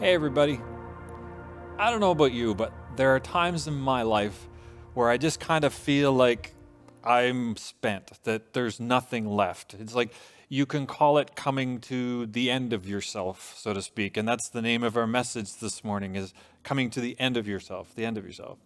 Hey, 0.00 0.12
everybody. 0.12 0.60
I 1.78 1.88
don't 1.88 2.00
know 2.00 2.10
about 2.10 2.32
you, 2.32 2.52
but 2.56 2.72
there 2.96 3.14
are 3.14 3.20
times 3.20 3.68
in 3.68 3.74
my 3.74 4.02
life 4.02 4.48
where 4.92 5.08
I 5.08 5.18
just 5.18 5.38
kind 5.38 5.64
of 5.64 5.72
feel 5.72 6.12
like 6.12 6.52
I'm 7.04 7.56
spent, 7.56 8.10
that 8.24 8.54
there's 8.54 8.80
nothing 8.80 9.24
left. 9.24 9.72
It's 9.74 9.94
like 9.94 10.12
you 10.48 10.66
can 10.66 10.88
call 10.88 11.18
it 11.18 11.36
coming 11.36 11.78
to 11.82 12.26
the 12.26 12.50
end 12.50 12.72
of 12.72 12.88
yourself, 12.88 13.54
so 13.56 13.72
to 13.72 13.80
speak. 13.80 14.16
And 14.16 14.26
that's 14.26 14.48
the 14.48 14.60
name 14.60 14.82
of 14.82 14.96
our 14.96 15.06
message 15.06 15.54
this 15.60 15.84
morning 15.84 16.16
is 16.16 16.34
coming 16.64 16.90
to 16.90 17.00
the 17.00 17.18
end 17.20 17.36
of 17.36 17.46
yourself, 17.46 17.94
the 17.94 18.04
end 18.04 18.18
of 18.18 18.26
yourself. 18.26 18.58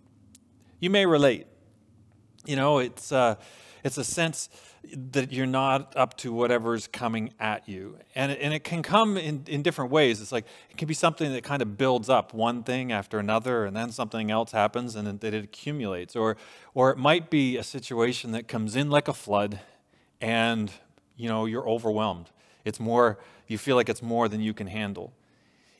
You 0.80 0.88
may 0.88 1.04
relate. 1.04 1.46
You 2.46 2.56
know, 2.56 2.78
it's 2.78 3.12
uh, 3.12 3.34
it's 3.84 3.98
a 3.98 4.04
sense 4.04 4.48
that 5.12 5.32
you're 5.32 5.46
not 5.46 5.96
up 5.96 6.16
to 6.18 6.32
whatever's 6.32 6.86
coming 6.86 7.32
at 7.38 7.68
you. 7.68 7.98
And 8.14 8.32
and 8.32 8.54
it 8.54 8.64
can 8.64 8.82
come 8.82 9.16
in, 9.16 9.44
in 9.46 9.62
different 9.62 9.90
ways. 9.90 10.20
It's 10.20 10.32
like 10.32 10.46
it 10.70 10.76
can 10.76 10.88
be 10.88 10.94
something 10.94 11.32
that 11.32 11.44
kind 11.44 11.62
of 11.62 11.76
builds 11.76 12.08
up 12.08 12.32
one 12.32 12.62
thing 12.62 12.92
after 12.92 13.18
another, 13.18 13.64
and 13.64 13.76
then 13.76 13.92
something 13.92 14.30
else 14.30 14.52
happens 14.52 14.96
and 14.96 15.22
it, 15.22 15.34
it 15.34 15.44
accumulates. 15.44 16.16
Or, 16.16 16.36
or 16.74 16.90
it 16.90 16.98
might 16.98 17.30
be 17.30 17.56
a 17.56 17.62
situation 17.62 18.32
that 18.32 18.48
comes 18.48 18.76
in 18.76 18.90
like 18.90 19.08
a 19.08 19.14
flood 19.14 19.60
and 20.20 20.72
you 21.16 21.28
know 21.28 21.44
you're 21.44 21.68
overwhelmed. 21.68 22.30
It's 22.64 22.80
more, 22.80 23.18
you 23.46 23.56
feel 23.56 23.76
like 23.76 23.88
it's 23.88 24.02
more 24.02 24.28
than 24.28 24.40
you 24.40 24.52
can 24.52 24.66
handle. 24.66 25.12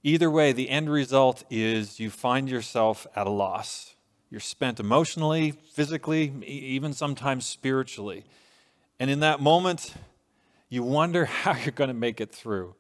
Either 0.03 0.31
way, 0.31 0.53
the 0.53 0.71
end 0.71 0.91
result 0.91 1.45
is 1.51 2.01
you 2.01 2.09
find 2.09 2.49
yourself 2.49 3.07
at 3.15 3.27
a 3.27 3.31
loss. 3.31 3.95
You're 4.31 4.41
spent 4.41 4.79
emotionally, 4.79 5.53
physically, 5.53 6.33
even 6.45 6.93
sometimes 6.93 7.47
spiritually. 7.47 8.25
And 9.01 9.11
in 9.11 9.21
that 9.21 9.41
moment, 9.41 9.95
you 10.69 10.83
wonder 10.83 11.25
how 11.45 11.55
you're 11.55 11.73
going 11.73 11.89
to 11.89 11.95
make 11.95 12.21
it 12.21 12.33
through. 12.33 12.75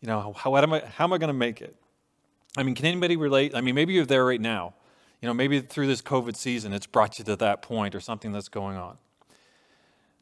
You 0.00 0.08
know, 0.08 0.32
how, 0.36 0.56
am 0.56 0.72
I, 0.72 0.80
how 0.80 1.04
am 1.04 1.12
I 1.12 1.18
going 1.18 1.28
to 1.28 1.34
make 1.34 1.60
it? 1.60 1.76
I 2.56 2.62
mean, 2.62 2.74
can 2.74 2.86
anybody 2.86 3.16
relate? 3.16 3.54
I 3.54 3.60
mean, 3.60 3.74
maybe 3.74 3.94
you're 3.94 4.06
there 4.06 4.24
right 4.24 4.40
now. 4.40 4.74
You 5.20 5.28
know, 5.28 5.34
maybe 5.34 5.60
through 5.60 5.86
this 5.86 6.02
COVID 6.02 6.36
season, 6.36 6.72
it's 6.72 6.86
brought 6.86 7.18
you 7.18 7.24
to 7.24 7.36
that 7.36 7.62
point 7.62 7.94
or 7.94 8.00
something 8.00 8.30
that's 8.30 8.48
going 8.48 8.76
on. 8.76 8.98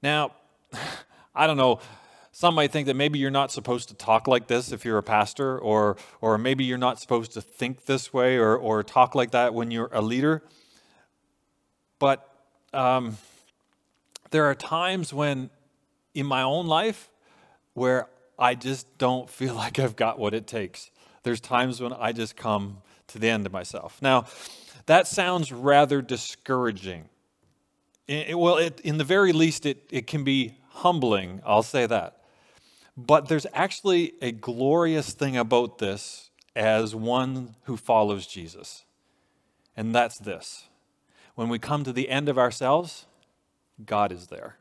Now, 0.02 0.32
I 1.34 1.46
don't 1.46 1.56
know. 1.56 1.80
Some 2.34 2.54
might 2.54 2.72
think 2.72 2.86
that 2.86 2.96
maybe 2.96 3.18
you're 3.18 3.30
not 3.30 3.52
supposed 3.52 3.90
to 3.90 3.94
talk 3.94 4.26
like 4.26 4.46
this 4.46 4.72
if 4.72 4.86
you're 4.86 4.96
a 4.96 5.02
pastor, 5.02 5.58
or, 5.58 5.98
or 6.22 6.38
maybe 6.38 6.64
you're 6.64 6.78
not 6.78 6.98
supposed 6.98 7.32
to 7.34 7.42
think 7.42 7.84
this 7.84 8.10
way 8.10 8.38
or, 8.38 8.56
or 8.56 8.82
talk 8.82 9.14
like 9.14 9.32
that 9.32 9.52
when 9.52 9.70
you're 9.70 9.90
a 9.92 10.00
leader. 10.00 10.42
But 11.98 12.26
um, 12.72 13.18
there 14.30 14.46
are 14.46 14.54
times 14.54 15.12
when, 15.12 15.50
in 16.14 16.24
my 16.24 16.40
own 16.40 16.66
life, 16.66 17.10
where 17.74 18.08
I 18.38 18.54
just 18.54 18.86
don't 18.96 19.28
feel 19.28 19.54
like 19.64 19.78
I've 19.78 19.94
got 19.94 20.18
what 20.18 20.32
it 20.32 20.46
takes. 20.46 20.90
There's 21.24 21.40
times 21.40 21.82
when 21.82 21.92
I 21.92 22.12
just 22.12 22.34
come 22.34 22.78
to 23.08 23.18
the 23.18 23.28
end 23.28 23.44
of 23.44 23.52
myself. 23.52 24.00
Now, 24.00 24.24
that 24.86 25.06
sounds 25.06 25.52
rather 25.52 26.00
discouraging. 26.00 27.10
It, 28.08 28.38
well, 28.38 28.56
it, 28.56 28.80
in 28.80 28.96
the 28.96 29.04
very 29.04 29.32
least, 29.32 29.66
it, 29.66 29.84
it 29.90 30.06
can 30.06 30.24
be 30.24 30.56
humbling, 30.70 31.42
I'll 31.44 31.62
say 31.62 31.86
that. 31.86 32.21
But 32.96 33.28
there's 33.28 33.46
actually 33.52 34.14
a 34.20 34.32
glorious 34.32 35.12
thing 35.12 35.36
about 35.36 35.78
this 35.78 36.30
as 36.54 36.94
one 36.94 37.54
who 37.64 37.76
follows 37.76 38.26
Jesus. 38.26 38.84
And 39.76 39.94
that's 39.94 40.18
this 40.18 40.64
when 41.34 41.48
we 41.48 41.58
come 41.58 41.82
to 41.84 41.92
the 41.92 42.10
end 42.10 42.28
of 42.28 42.38
ourselves, 42.38 43.06
God 43.86 44.12
is 44.12 44.26
there. 44.26 44.56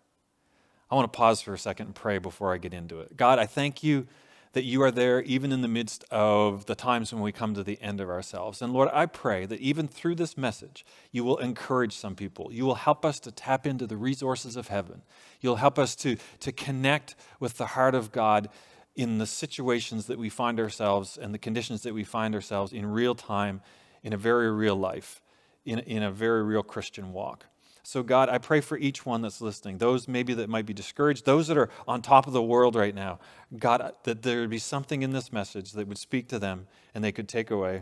I 0.90 0.96
want 0.96 1.12
to 1.12 1.18
pause 1.18 1.42
for 1.42 1.54
a 1.54 1.58
second 1.58 1.88
and 1.88 1.96
pray 1.96 2.18
before 2.18 2.54
I 2.54 2.58
get 2.58 2.74
into 2.74 3.00
it. 3.00 3.16
God, 3.16 3.40
I 3.40 3.46
thank 3.46 3.84
you 3.84 4.08
that 4.54 4.64
you 4.64 4.82
are 4.84 4.92
there 4.92 5.22
even 5.22 5.52
in 5.52 5.62
the 5.62 5.68
midst 5.68 6.04
of 6.12 6.66
the 6.66 6.76
times 6.76 7.14
when 7.14 7.22
we 7.22 7.32
come 7.32 7.54
to 7.54 7.64
the 7.64 7.82
end 7.82 8.02
of 8.02 8.10
ourselves. 8.10 8.62
And 8.62 8.74
Lord, 8.74 8.90
I 8.92 9.06
pray 9.06 9.46
that 9.46 9.60
even 9.60 9.88
through 9.88 10.16
this 10.16 10.38
message, 10.38 10.86
you 11.12 11.24
will 11.24 11.38
encourage 11.38 11.94
some 11.94 12.16
people. 12.16 12.52
You 12.52 12.66
will 12.66 12.76
help 12.76 13.06
us 13.06 13.20
to 13.22 13.32
tap 13.32 13.66
into 13.66 13.88
the 13.88 13.98
resources 13.98 14.56
of 14.56 14.68
heaven. 14.68 15.04
You'll 15.40 15.56
help 15.56 15.80
us 15.80 15.96
to, 15.98 16.18
to 16.42 16.52
connect 16.52 17.16
with 17.40 17.58
the 17.58 17.68
heart 17.68 17.96
of 17.96 18.12
God 18.12 18.50
in 18.96 19.20
the 19.20 19.26
situations 19.26 20.08
that 20.08 20.20
we 20.20 20.30
find 20.30 20.60
ourselves 20.60 21.18
and 21.18 21.34
the 21.34 21.40
conditions 21.40 21.84
that 21.84 21.94
we 21.94 22.04
find 22.04 22.36
ourselves 22.36 22.74
in 22.74 22.86
real 22.86 23.16
time, 23.16 23.62
in 24.04 24.12
a 24.12 24.18
very 24.18 24.52
real 24.52 24.76
life, 24.76 25.22
in, 25.64 25.80
in 25.80 26.04
a 26.04 26.12
very 26.12 26.44
real 26.44 26.64
Christian 26.64 27.14
walk. 27.14 27.46
So, 27.84 28.04
God, 28.04 28.30
I 28.30 28.38
pray 28.38 28.62
for 28.62 28.78
each 28.78 29.06
one 29.06 29.22
that's 29.22 29.42
listening, 29.42 29.80
those 29.80 30.08
maybe 30.08 30.34
that 30.36 30.50
might 30.50 30.66
be 30.66 30.74
discouraged, 30.74 31.26
those 31.26 31.48
that 31.48 31.58
are 31.58 31.70
on 31.88 32.02
top 32.02 32.28
of 32.28 32.34
the 32.34 32.42
world 32.42 32.76
right 32.76 32.94
now. 32.94 33.20
God, 33.58 33.82
uh, 33.82 33.92
that 34.04 34.22
there 34.22 34.42
would 34.42 34.52
be 34.52 34.60
something 34.60 35.02
in 35.02 35.12
this 35.12 35.34
message 35.34 35.72
that 35.72 35.88
would 35.88 35.98
speak 35.98 36.28
to 36.30 36.38
them 36.38 36.68
and 36.94 37.04
they 37.04 37.12
could 37.12 37.28
take 37.28 37.50
away. 37.50 37.82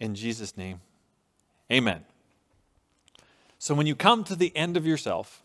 In 0.00 0.14
Jesus' 0.14 0.56
name, 0.56 0.80
amen. 1.70 2.04
So, 3.58 3.74
when 3.74 3.86
you 3.86 3.94
come 3.94 4.24
to 4.24 4.34
the 4.36 4.56
end 4.56 4.76
of 4.76 4.86
yourself, 4.86 5.42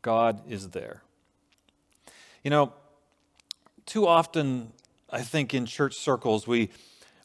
God 0.00 0.40
is 0.48 0.70
there. 0.70 1.02
You 2.42 2.50
know, 2.50 2.72
too 3.84 4.06
often, 4.06 4.72
I 5.10 5.20
think 5.20 5.52
in 5.52 5.66
church 5.66 5.96
circles, 5.96 6.46
we, 6.46 6.70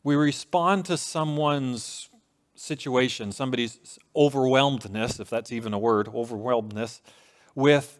we 0.04 0.16
respond 0.16 0.86
to 0.86 0.98
someone's 0.98 2.10
situation, 2.64 3.32
somebody's 3.32 4.00
overwhelmedness, 4.16 5.20
if 5.20 5.30
that's 5.30 5.52
even 5.52 5.74
a 5.74 5.80
word, 5.80 6.08
overwhelmedness, 6.08 7.02
with 7.56 8.00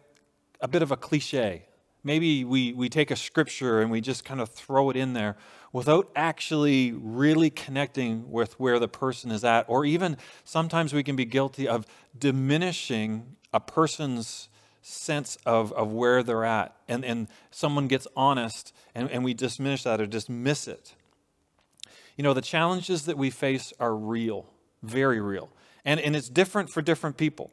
a 0.62 0.68
bit 0.68 0.82
of 0.82 0.92
a 0.92 0.98
cliche. 0.98 1.66
Maybe 2.04 2.44
we, 2.44 2.74
we 2.74 2.90
take 2.90 3.12
a 3.12 3.16
scripture 3.16 3.82
and 3.82 3.92
we 3.92 4.02
just 4.02 4.26
kind 4.26 4.42
of 4.42 4.50
throw 4.50 4.90
it 4.90 4.96
in 4.96 5.14
there 5.14 5.36
without 5.72 6.10
actually 6.16 6.92
really 6.94 7.50
connecting 7.50 8.30
with 8.32 8.60
where 8.60 8.80
the 8.80 8.88
person 8.88 9.32
is 9.32 9.44
at. 9.44 9.66
Or 9.68 9.86
even 9.86 10.18
sometimes 10.44 10.94
we 10.94 11.04
can 11.04 11.16
be 11.16 11.26
guilty 11.26 11.68
of 11.68 11.86
diminishing 12.18 13.36
a 13.54 13.60
person's 13.60 14.50
sense 14.82 15.38
of, 15.46 15.72
of 15.74 15.92
where 15.92 16.24
they're 16.24 16.46
at. 16.46 16.76
And, 16.88 17.06
and 17.06 17.28
someone 17.52 17.88
gets 17.88 18.08
honest 18.16 18.74
and, 18.96 19.10
and 19.10 19.24
we 19.24 19.34
diminish 19.34 19.84
that 19.84 20.02
or 20.02 20.06
dismiss 20.06 20.68
it. 20.68 20.94
You 22.18 22.24
know, 22.24 22.34
the 22.34 22.42
challenges 22.42 23.06
that 23.06 23.18
we 23.18 23.30
face 23.30 23.74
are 23.80 23.96
real, 23.96 24.53
very 24.84 25.20
real. 25.20 25.50
And, 25.86 26.00
and 26.00 26.16
it's 26.16 26.30
different 26.30 26.70
for 26.70 26.82
different 26.82 27.18
people. 27.18 27.52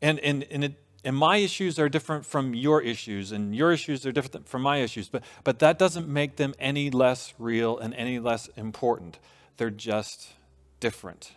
And, 0.00 0.18
and, 0.20 0.44
and, 0.50 0.64
it, 0.64 0.74
and 1.04 1.16
my 1.16 1.36
issues 1.36 1.78
are 1.78 1.88
different 1.88 2.24
from 2.24 2.54
your 2.54 2.80
issues, 2.80 3.32
and 3.32 3.54
your 3.54 3.72
issues 3.72 4.06
are 4.06 4.12
different 4.12 4.48
from 4.48 4.62
my 4.62 4.78
issues. 4.78 5.08
But, 5.08 5.22
but 5.44 5.58
that 5.58 5.78
doesn't 5.78 6.08
make 6.08 6.36
them 6.36 6.54
any 6.58 6.90
less 6.90 7.34
real 7.38 7.78
and 7.78 7.92
any 7.94 8.18
less 8.18 8.48
important. 8.56 9.18
They're 9.58 9.70
just 9.70 10.28
different. 10.80 11.32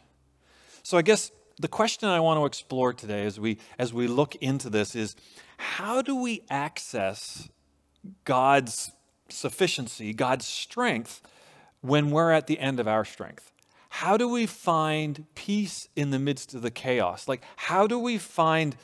So 0.83 0.97
I 0.97 1.01
guess 1.01 1.31
the 1.59 1.67
question 1.67 2.09
I 2.09 2.19
want 2.19 2.39
to 2.39 2.45
explore 2.45 2.93
today 2.93 3.25
as 3.25 3.39
we, 3.39 3.57
as 3.77 3.93
we 3.93 4.07
look 4.07 4.35
into 4.35 4.69
this 4.69 4.95
is 4.95 5.15
how 5.57 6.01
do 6.01 6.15
we 6.15 6.43
access 6.49 7.49
God's 8.23 8.91
sufficiency, 9.29 10.13
God's 10.13 10.45
strength, 10.45 11.21
when 11.81 12.11
we're 12.11 12.31
at 12.31 12.47
the 12.47 12.59
end 12.59 12.79
of 12.79 12.87
our 12.87 13.05
strength? 13.05 13.51
How 13.99 14.17
do 14.17 14.27
we 14.27 14.45
find 14.45 15.23
peace 15.35 15.87
in 15.95 16.09
the 16.09 16.19
midst 16.19 16.53
of 16.53 16.61
the 16.61 16.69
chaos? 16.69 17.29
Like, 17.29 17.41
how 17.55 17.87
do 17.87 17.97
we 17.97 18.17
find 18.17 18.75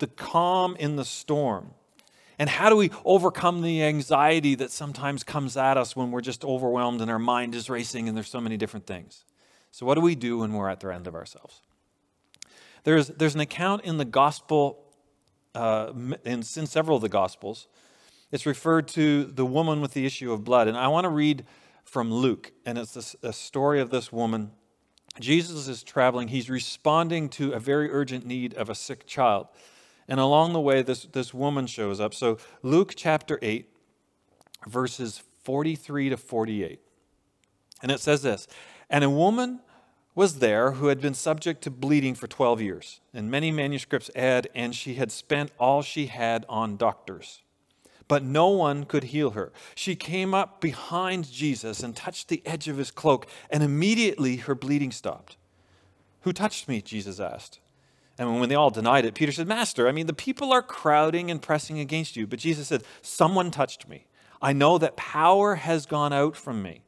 the 0.00 0.06
calm 0.06 0.76
in 0.76 0.96
the 0.96 1.04
storm? 1.06 1.70
And 2.38 2.50
how 2.50 2.68
do 2.68 2.76
we 2.76 2.90
overcome 3.06 3.62
the 3.62 3.82
anxiety 3.82 4.54
that 4.56 4.70
sometimes 4.70 5.24
comes 5.24 5.56
at 5.56 5.78
us 5.78 5.96
when 5.96 6.10
we're 6.10 6.20
just 6.20 6.44
overwhelmed 6.44 7.00
and 7.00 7.10
our 7.10 7.18
mind 7.18 7.54
is 7.54 7.70
racing 7.70 8.06
and 8.06 8.14
there's 8.14 8.28
so 8.28 8.38
many 8.38 8.58
different 8.58 8.86
things? 8.86 9.24
So, 9.70 9.86
what 9.86 9.94
do 9.94 10.02
we 10.02 10.14
do 10.14 10.40
when 10.40 10.52
we're 10.52 10.68
at 10.68 10.80
the 10.80 10.92
end 10.92 11.06
of 11.06 11.14
ourselves? 11.14 11.62
There's, 12.84 13.08
there's 13.08 13.34
an 13.34 13.40
account 13.40 13.82
in 13.84 13.96
the 13.96 14.04
gospel, 14.04 14.84
uh, 15.54 15.90
in, 16.26 16.42
in 16.54 16.66
several 16.66 16.96
of 16.96 17.02
the 17.02 17.08
gospels. 17.08 17.66
It's 18.30 18.44
referred 18.44 18.88
to 18.88 19.24
the 19.24 19.46
woman 19.46 19.80
with 19.80 19.94
the 19.94 20.04
issue 20.04 20.34
of 20.34 20.44
blood. 20.44 20.68
And 20.68 20.76
I 20.76 20.88
want 20.88 21.06
to 21.06 21.10
read 21.10 21.46
from 21.84 22.12
Luke, 22.12 22.52
and 22.64 22.78
it's 22.78 23.16
a 23.22 23.32
story 23.32 23.80
of 23.80 23.90
this 23.90 24.12
woman. 24.12 24.52
Jesus 25.20 25.68
is 25.68 25.82
traveling, 25.82 26.28
he's 26.28 26.48
responding 26.48 27.28
to 27.30 27.52
a 27.52 27.60
very 27.60 27.90
urgent 27.90 28.24
need 28.24 28.54
of 28.54 28.70
a 28.70 28.74
sick 28.74 29.06
child. 29.06 29.48
And 30.08 30.18
along 30.18 30.52
the 30.52 30.60
way, 30.60 30.82
this, 30.82 31.04
this 31.04 31.32
woman 31.34 31.66
shows 31.66 32.00
up. 32.00 32.14
So, 32.14 32.38
Luke 32.62 32.94
chapter 32.96 33.38
8, 33.40 33.68
verses 34.66 35.22
43 35.44 36.10
to 36.10 36.16
48. 36.16 36.80
And 37.82 37.92
it 37.92 38.00
says 38.00 38.22
this 38.22 38.48
And 38.90 39.04
a 39.04 39.10
woman 39.10 39.60
was 40.14 40.38
there 40.38 40.72
who 40.72 40.88
had 40.88 41.00
been 41.00 41.14
subject 41.14 41.62
to 41.62 41.70
bleeding 41.70 42.14
for 42.14 42.26
12 42.26 42.60
years. 42.60 43.00
And 43.14 43.30
many 43.30 43.50
manuscripts 43.50 44.10
add, 44.14 44.48
and 44.54 44.74
she 44.74 44.94
had 44.94 45.12
spent 45.12 45.50
all 45.58 45.82
she 45.82 46.06
had 46.06 46.44
on 46.48 46.76
doctors 46.76 47.41
but 48.12 48.22
no 48.22 48.48
one 48.48 48.84
could 48.84 49.04
heal 49.04 49.30
her. 49.30 49.50
She 49.74 49.96
came 49.96 50.34
up 50.34 50.60
behind 50.60 51.32
Jesus 51.32 51.82
and 51.82 51.96
touched 51.96 52.28
the 52.28 52.42
edge 52.44 52.68
of 52.68 52.76
his 52.76 52.90
cloak, 52.90 53.26
and 53.48 53.62
immediately 53.62 54.36
her 54.36 54.54
bleeding 54.54 54.92
stopped. 54.92 55.38
Who 56.20 56.34
touched 56.34 56.68
me? 56.68 56.82
Jesus 56.82 57.18
asked. 57.18 57.60
And 58.18 58.38
when 58.38 58.50
they 58.50 58.54
all 58.54 58.68
denied 58.68 59.06
it, 59.06 59.14
Peter 59.14 59.32
said, 59.32 59.48
Master, 59.48 59.88
I 59.88 59.92
mean, 59.92 60.08
the 60.08 60.12
people 60.12 60.52
are 60.52 60.60
crowding 60.60 61.30
and 61.30 61.40
pressing 61.40 61.78
against 61.78 62.14
you. 62.14 62.26
But 62.26 62.38
Jesus 62.38 62.68
said, 62.68 62.84
Someone 63.00 63.50
touched 63.50 63.88
me. 63.88 64.04
I 64.42 64.52
know 64.52 64.76
that 64.76 64.94
power 64.94 65.54
has 65.54 65.86
gone 65.86 66.12
out 66.12 66.36
from 66.36 66.62
me. 66.62 66.82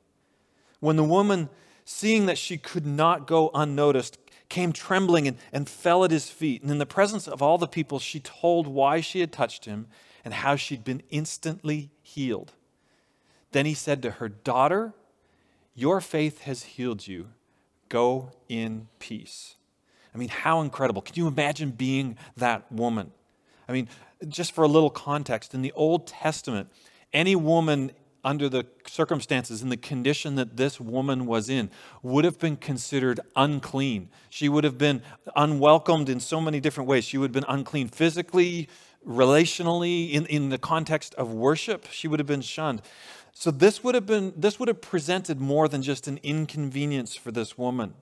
When 0.80 0.96
the 0.96 1.04
woman, 1.04 1.48
seeing 1.86 2.26
that 2.26 2.36
she 2.36 2.58
could 2.58 2.84
not 2.84 3.26
go 3.26 3.50
unnoticed, 3.54 4.18
came 4.50 4.74
trembling 4.74 5.26
and, 5.26 5.38
and 5.54 5.70
fell 5.70 6.04
at 6.04 6.10
his 6.10 6.28
feet. 6.28 6.60
And 6.60 6.70
in 6.70 6.76
the 6.76 6.84
presence 6.84 7.26
of 7.26 7.40
all 7.40 7.56
the 7.56 7.66
people, 7.66 7.98
she 7.98 8.20
told 8.20 8.66
why 8.66 9.00
she 9.00 9.20
had 9.20 9.32
touched 9.32 9.64
him 9.64 9.86
and 10.24 10.34
how 10.34 10.56
she'd 10.56 10.84
been 10.84 11.02
instantly 11.10 11.90
healed. 12.02 12.52
Then 13.52 13.66
he 13.66 13.74
said 13.74 14.02
to 14.02 14.12
her, 14.12 14.28
Daughter, 14.28 14.94
your 15.74 16.00
faith 16.00 16.42
has 16.42 16.62
healed 16.62 17.06
you. 17.06 17.28
Go 17.88 18.30
in 18.48 18.88
peace. 18.98 19.56
I 20.14 20.18
mean, 20.18 20.28
how 20.28 20.60
incredible. 20.60 21.02
Can 21.02 21.14
you 21.16 21.26
imagine 21.26 21.70
being 21.70 22.16
that 22.36 22.70
woman? 22.70 23.10
I 23.68 23.72
mean, 23.72 23.88
just 24.28 24.52
for 24.52 24.64
a 24.64 24.68
little 24.68 24.90
context, 24.90 25.54
in 25.54 25.62
the 25.62 25.72
Old 25.72 26.06
Testament, 26.06 26.68
any 27.12 27.36
woman 27.36 27.92
under 28.24 28.48
the 28.48 28.66
circumstances 28.86 29.60
and 29.60 29.70
the 29.70 29.76
condition 29.76 30.34
that 30.36 30.56
this 30.56 30.80
woman 30.80 31.26
was 31.26 31.50
in 31.50 31.70
would 32.02 32.24
have 32.24 32.38
been 32.38 32.56
considered 32.56 33.20
unclean. 33.36 34.08
She 34.30 34.48
would 34.48 34.64
have 34.64 34.78
been 34.78 35.02
unwelcomed 35.36 36.08
in 36.08 36.20
so 36.20 36.40
many 36.40 36.58
different 36.58 36.88
ways. 36.88 37.04
She 37.04 37.18
would 37.18 37.34
have 37.34 37.44
been 37.44 37.52
unclean 37.52 37.88
physically, 37.88 38.68
relationally, 39.06 40.12
in, 40.12 40.26
in 40.26 40.48
the 40.48 40.58
context 40.58 41.14
of 41.14 41.32
worship, 41.32 41.86
she 41.90 42.08
would 42.08 42.20
have 42.20 42.26
been 42.26 42.40
shunned. 42.40 42.82
So 43.32 43.50
this 43.50 43.82
would 43.82 43.94
have 43.94 44.06
been 44.06 44.32
this 44.36 44.58
would 44.58 44.68
have 44.68 44.80
presented 44.80 45.40
more 45.40 45.68
than 45.68 45.82
just 45.82 46.06
an 46.06 46.20
inconvenience 46.22 47.16
for 47.16 47.32
this 47.32 47.58
woman. 47.58 47.94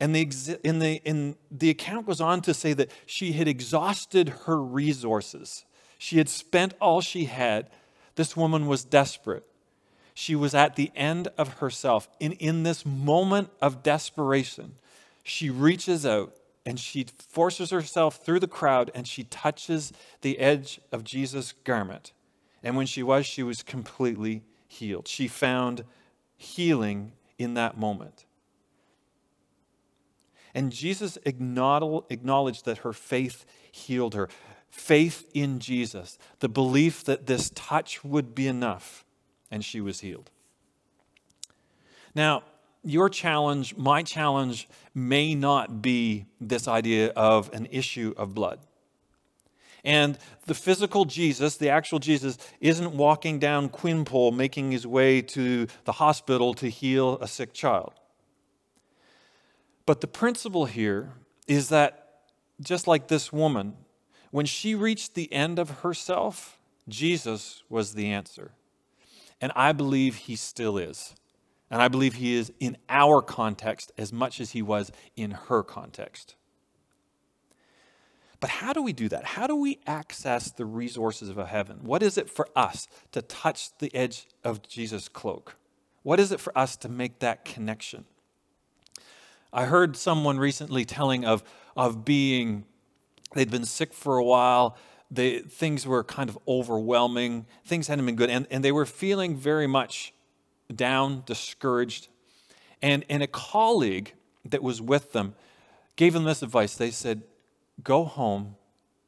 And 0.00 0.16
the, 0.16 0.58
in 0.64 0.78
the, 0.78 0.94
in, 1.04 1.36
the 1.50 1.68
account 1.68 2.06
goes 2.06 2.22
on 2.22 2.40
to 2.42 2.54
say 2.54 2.72
that 2.72 2.90
she 3.04 3.32
had 3.32 3.46
exhausted 3.46 4.30
her 4.46 4.60
resources. 4.60 5.66
She 5.98 6.16
had 6.16 6.30
spent 6.30 6.72
all 6.80 7.02
she 7.02 7.26
had. 7.26 7.68
This 8.14 8.34
woman 8.34 8.66
was 8.66 8.82
desperate. 8.82 9.44
She 10.14 10.34
was 10.34 10.54
at 10.54 10.76
the 10.76 10.90
end 10.96 11.28
of 11.36 11.58
herself. 11.58 12.08
And 12.18 12.32
in 12.34 12.62
this 12.62 12.86
moment 12.86 13.50
of 13.60 13.82
desperation, 13.82 14.76
she 15.22 15.50
reaches 15.50 16.06
out 16.06 16.34
and 16.66 16.78
she 16.78 17.06
forces 17.28 17.70
herself 17.70 18.24
through 18.24 18.40
the 18.40 18.46
crowd 18.46 18.90
and 18.94 19.06
she 19.06 19.24
touches 19.24 19.92
the 20.20 20.38
edge 20.38 20.80
of 20.92 21.04
Jesus' 21.04 21.52
garment. 21.64 22.12
And 22.62 22.76
when 22.76 22.86
she 22.86 23.02
was, 23.02 23.26
she 23.26 23.42
was 23.42 23.62
completely 23.62 24.42
healed. 24.68 25.08
She 25.08 25.26
found 25.28 25.84
healing 26.36 27.12
in 27.38 27.54
that 27.54 27.78
moment. 27.78 28.26
And 30.54 30.72
Jesus 30.72 31.16
acknowledged 31.24 32.64
that 32.64 32.78
her 32.78 32.92
faith 32.92 33.44
healed 33.70 34.14
her. 34.14 34.28
Faith 34.68 35.28
in 35.34 35.58
Jesus, 35.58 36.18
the 36.40 36.48
belief 36.48 37.04
that 37.04 37.26
this 37.26 37.50
touch 37.54 38.04
would 38.04 38.34
be 38.34 38.46
enough, 38.46 39.04
and 39.50 39.64
she 39.64 39.80
was 39.80 40.00
healed. 40.00 40.30
Now, 42.14 42.44
your 42.82 43.08
challenge, 43.08 43.76
my 43.76 44.02
challenge, 44.02 44.68
may 44.94 45.34
not 45.34 45.82
be 45.82 46.26
this 46.40 46.66
idea 46.66 47.08
of 47.10 47.52
an 47.52 47.66
issue 47.70 48.14
of 48.16 48.34
blood. 48.34 48.60
And 49.84 50.18
the 50.46 50.54
physical 50.54 51.04
Jesus, 51.04 51.56
the 51.56 51.70
actual 51.70 51.98
Jesus, 51.98 52.36
isn't 52.60 52.92
walking 52.92 53.38
down 53.38 53.68
Quinpool 53.68 54.34
making 54.34 54.72
his 54.72 54.86
way 54.86 55.22
to 55.22 55.66
the 55.84 55.92
hospital 55.92 56.54
to 56.54 56.68
heal 56.68 57.18
a 57.20 57.28
sick 57.28 57.52
child. 57.54 57.94
But 59.86 60.00
the 60.00 60.06
principle 60.06 60.66
here 60.66 61.12
is 61.46 61.68
that 61.70 62.22
just 62.60 62.86
like 62.86 63.08
this 63.08 63.32
woman, 63.32 63.74
when 64.30 64.46
she 64.46 64.74
reached 64.74 65.14
the 65.14 65.32
end 65.32 65.58
of 65.58 65.80
herself, 65.80 66.58
Jesus 66.88 67.62
was 67.68 67.94
the 67.94 68.12
answer. 68.12 68.52
And 69.40 69.50
I 69.56 69.72
believe 69.72 70.16
he 70.16 70.36
still 70.36 70.76
is. 70.76 71.14
And 71.70 71.80
I 71.80 71.88
believe 71.88 72.14
he 72.14 72.34
is 72.34 72.52
in 72.58 72.76
our 72.88 73.22
context 73.22 73.92
as 73.96 74.12
much 74.12 74.40
as 74.40 74.50
he 74.50 74.62
was 74.62 74.90
in 75.16 75.30
her 75.30 75.62
context. 75.62 76.34
But 78.40 78.50
how 78.50 78.72
do 78.72 78.82
we 78.82 78.92
do 78.92 79.08
that? 79.10 79.24
How 79.24 79.46
do 79.46 79.54
we 79.54 79.78
access 79.86 80.50
the 80.50 80.64
resources 80.64 81.28
of 81.28 81.36
heaven? 81.46 81.80
What 81.82 82.02
is 82.02 82.16
it 82.16 82.28
for 82.28 82.48
us 82.56 82.88
to 83.12 83.22
touch 83.22 83.76
the 83.78 83.94
edge 83.94 84.26
of 84.42 84.66
Jesus' 84.66 85.08
cloak? 85.08 85.56
What 86.02 86.18
is 86.18 86.32
it 86.32 86.40
for 86.40 86.56
us 86.56 86.76
to 86.78 86.88
make 86.88 87.18
that 87.18 87.44
connection? 87.44 88.06
I 89.52 89.66
heard 89.66 89.96
someone 89.96 90.38
recently 90.38 90.84
telling 90.84 91.24
of, 91.24 91.42
of 91.76 92.04
being, 92.04 92.64
they'd 93.34 93.50
been 93.50 93.66
sick 93.66 93.92
for 93.92 94.16
a 94.16 94.24
while. 94.24 94.76
They, 95.10 95.40
things 95.40 95.86
were 95.86 96.02
kind 96.02 96.30
of 96.30 96.38
overwhelming. 96.48 97.46
Things 97.66 97.88
hadn't 97.88 98.06
been 98.06 98.16
good. 98.16 98.30
And, 98.30 98.46
and 98.50 98.64
they 98.64 98.72
were 98.72 98.86
feeling 98.86 99.36
very 99.36 99.66
much 99.66 100.14
down, 100.74 101.22
discouraged. 101.26 102.08
And, 102.82 103.04
and 103.08 103.22
a 103.22 103.26
colleague 103.26 104.14
that 104.44 104.62
was 104.62 104.80
with 104.80 105.12
them 105.12 105.34
gave 105.96 106.12
them 106.12 106.24
this 106.24 106.42
advice. 106.42 106.76
They 106.76 106.90
said, 106.90 107.22
Go 107.82 108.04
home 108.04 108.56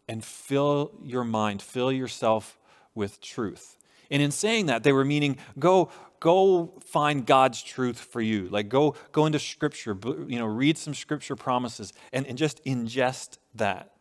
and 0.09 0.25
fill 0.25 0.93
your 1.03 1.25
mind, 1.25 1.63
fill 1.63 1.93
yourself 1.93 2.59
with 2.95 3.21
truth. 3.21 3.77
And 4.11 4.23
in 4.23 4.31
saying 4.31 4.67
that, 4.67 4.83
they 4.83 4.93
were 4.93 5.05
meaning 5.05 5.39
go, 5.59 5.91
go 6.21 6.75
find 6.85 7.27
God's 7.27 7.63
truth 7.63 7.99
for 7.99 8.21
you. 8.21 8.49
Like 8.49 8.69
go, 8.69 8.95
go 9.11 9.27
into 9.27 9.39
scripture, 9.39 9.97
you 10.29 10.39
know, 10.39 10.45
read 10.45 10.77
some 10.77 10.95
scripture 10.95 11.35
promises 11.35 11.93
and, 12.13 12.27
and 12.27 12.37
just 12.37 12.63
ingest 12.65 13.39
that. 13.55 13.93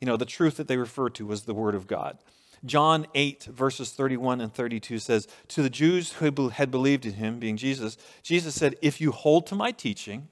You 0.00 0.06
know, 0.06 0.16
the 0.16 0.24
truth 0.24 0.56
that 0.56 0.66
they 0.66 0.76
refer 0.76 1.08
to 1.10 1.26
was 1.26 1.44
the 1.44 1.54
word 1.54 1.74
of 1.74 1.86
God. 1.86 2.18
John 2.64 3.06
8, 3.14 3.44
verses 3.44 3.90
31 3.90 4.40
and 4.40 4.52
32 4.52 4.98
says, 4.98 5.26
To 5.48 5.62
the 5.62 5.70
Jews 5.70 6.12
who 6.14 6.48
had 6.50 6.70
believed 6.70 7.06
in 7.06 7.14
him, 7.14 7.38
being 7.38 7.56
Jesus, 7.56 7.96
Jesus 8.22 8.54
said, 8.54 8.76
If 8.82 9.00
you 9.00 9.12
hold 9.12 9.46
to 9.46 9.54
my 9.54 9.72
teaching, 9.72 10.28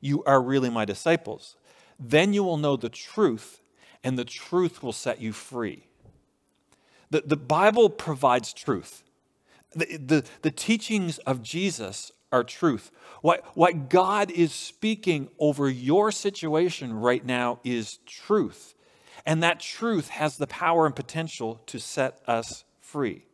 you 0.00 0.24
are 0.24 0.42
really 0.42 0.70
my 0.70 0.84
disciples. 0.84 1.56
Then 1.98 2.32
you 2.32 2.42
will 2.42 2.56
know 2.56 2.76
the 2.76 2.88
truth, 2.88 3.60
and 4.02 4.18
the 4.18 4.24
truth 4.24 4.82
will 4.82 4.92
set 4.92 5.20
you 5.20 5.32
free. 5.32 5.86
The, 7.10 7.22
the 7.24 7.36
Bible 7.36 7.88
provides 7.88 8.52
truth. 8.52 9.04
The, 9.76 9.96
the, 9.96 10.24
the 10.42 10.50
teachings 10.50 11.18
of 11.18 11.42
Jesus 11.42 12.10
are 12.32 12.42
truth. 12.42 12.90
What, 13.22 13.44
what 13.54 13.88
God 13.88 14.30
is 14.32 14.52
speaking 14.52 15.28
over 15.38 15.68
your 15.68 16.10
situation 16.10 16.92
right 16.92 17.24
now 17.24 17.60
is 17.62 17.98
truth. 18.04 18.73
And 19.26 19.42
that 19.42 19.60
truth 19.60 20.08
has 20.08 20.36
the 20.36 20.46
power 20.46 20.86
and 20.86 20.94
potential 20.94 21.62
to 21.66 21.78
set 21.78 22.20
us 22.26 22.64
free. 22.80 23.24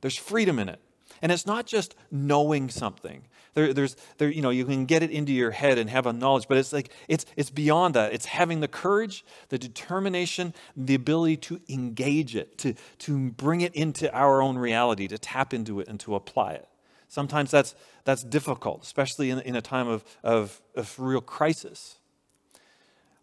There's 0.00 0.16
freedom 0.16 0.58
in 0.58 0.68
it. 0.68 0.80
And 1.22 1.32
it's 1.32 1.46
not 1.46 1.66
just 1.66 1.94
knowing 2.10 2.68
something. 2.68 3.22
There, 3.54 3.72
there's, 3.72 3.96
there, 4.18 4.28
you 4.28 4.42
know, 4.42 4.50
you 4.50 4.64
can 4.64 4.84
get 4.84 5.02
it 5.02 5.10
into 5.10 5.32
your 5.32 5.50
head 5.50 5.78
and 5.78 5.90
have 5.90 6.06
a 6.06 6.12
knowledge, 6.12 6.46
but 6.48 6.58
it's 6.58 6.72
like 6.72 6.92
it's, 7.08 7.26
it's 7.36 7.50
beyond 7.50 7.94
that. 7.94 8.12
It's 8.12 8.26
having 8.26 8.60
the 8.60 8.68
courage, 8.68 9.24
the 9.48 9.58
determination, 9.58 10.54
the 10.76 10.94
ability 10.94 11.38
to 11.38 11.60
engage 11.68 12.36
it, 12.36 12.58
to, 12.58 12.74
to 12.98 13.30
bring 13.30 13.62
it 13.62 13.74
into 13.74 14.14
our 14.14 14.40
own 14.42 14.58
reality, 14.58 15.08
to 15.08 15.18
tap 15.18 15.52
into 15.52 15.80
it 15.80 15.88
and 15.88 15.98
to 16.00 16.14
apply 16.14 16.52
it. 16.52 16.68
Sometimes 17.08 17.50
that's, 17.50 17.74
that's 18.04 18.22
difficult, 18.22 18.82
especially 18.82 19.30
in, 19.30 19.40
in 19.40 19.56
a 19.56 19.62
time 19.62 19.88
of, 19.88 20.04
of, 20.22 20.60
of 20.76 20.98
real 21.00 21.22
crisis. 21.22 21.97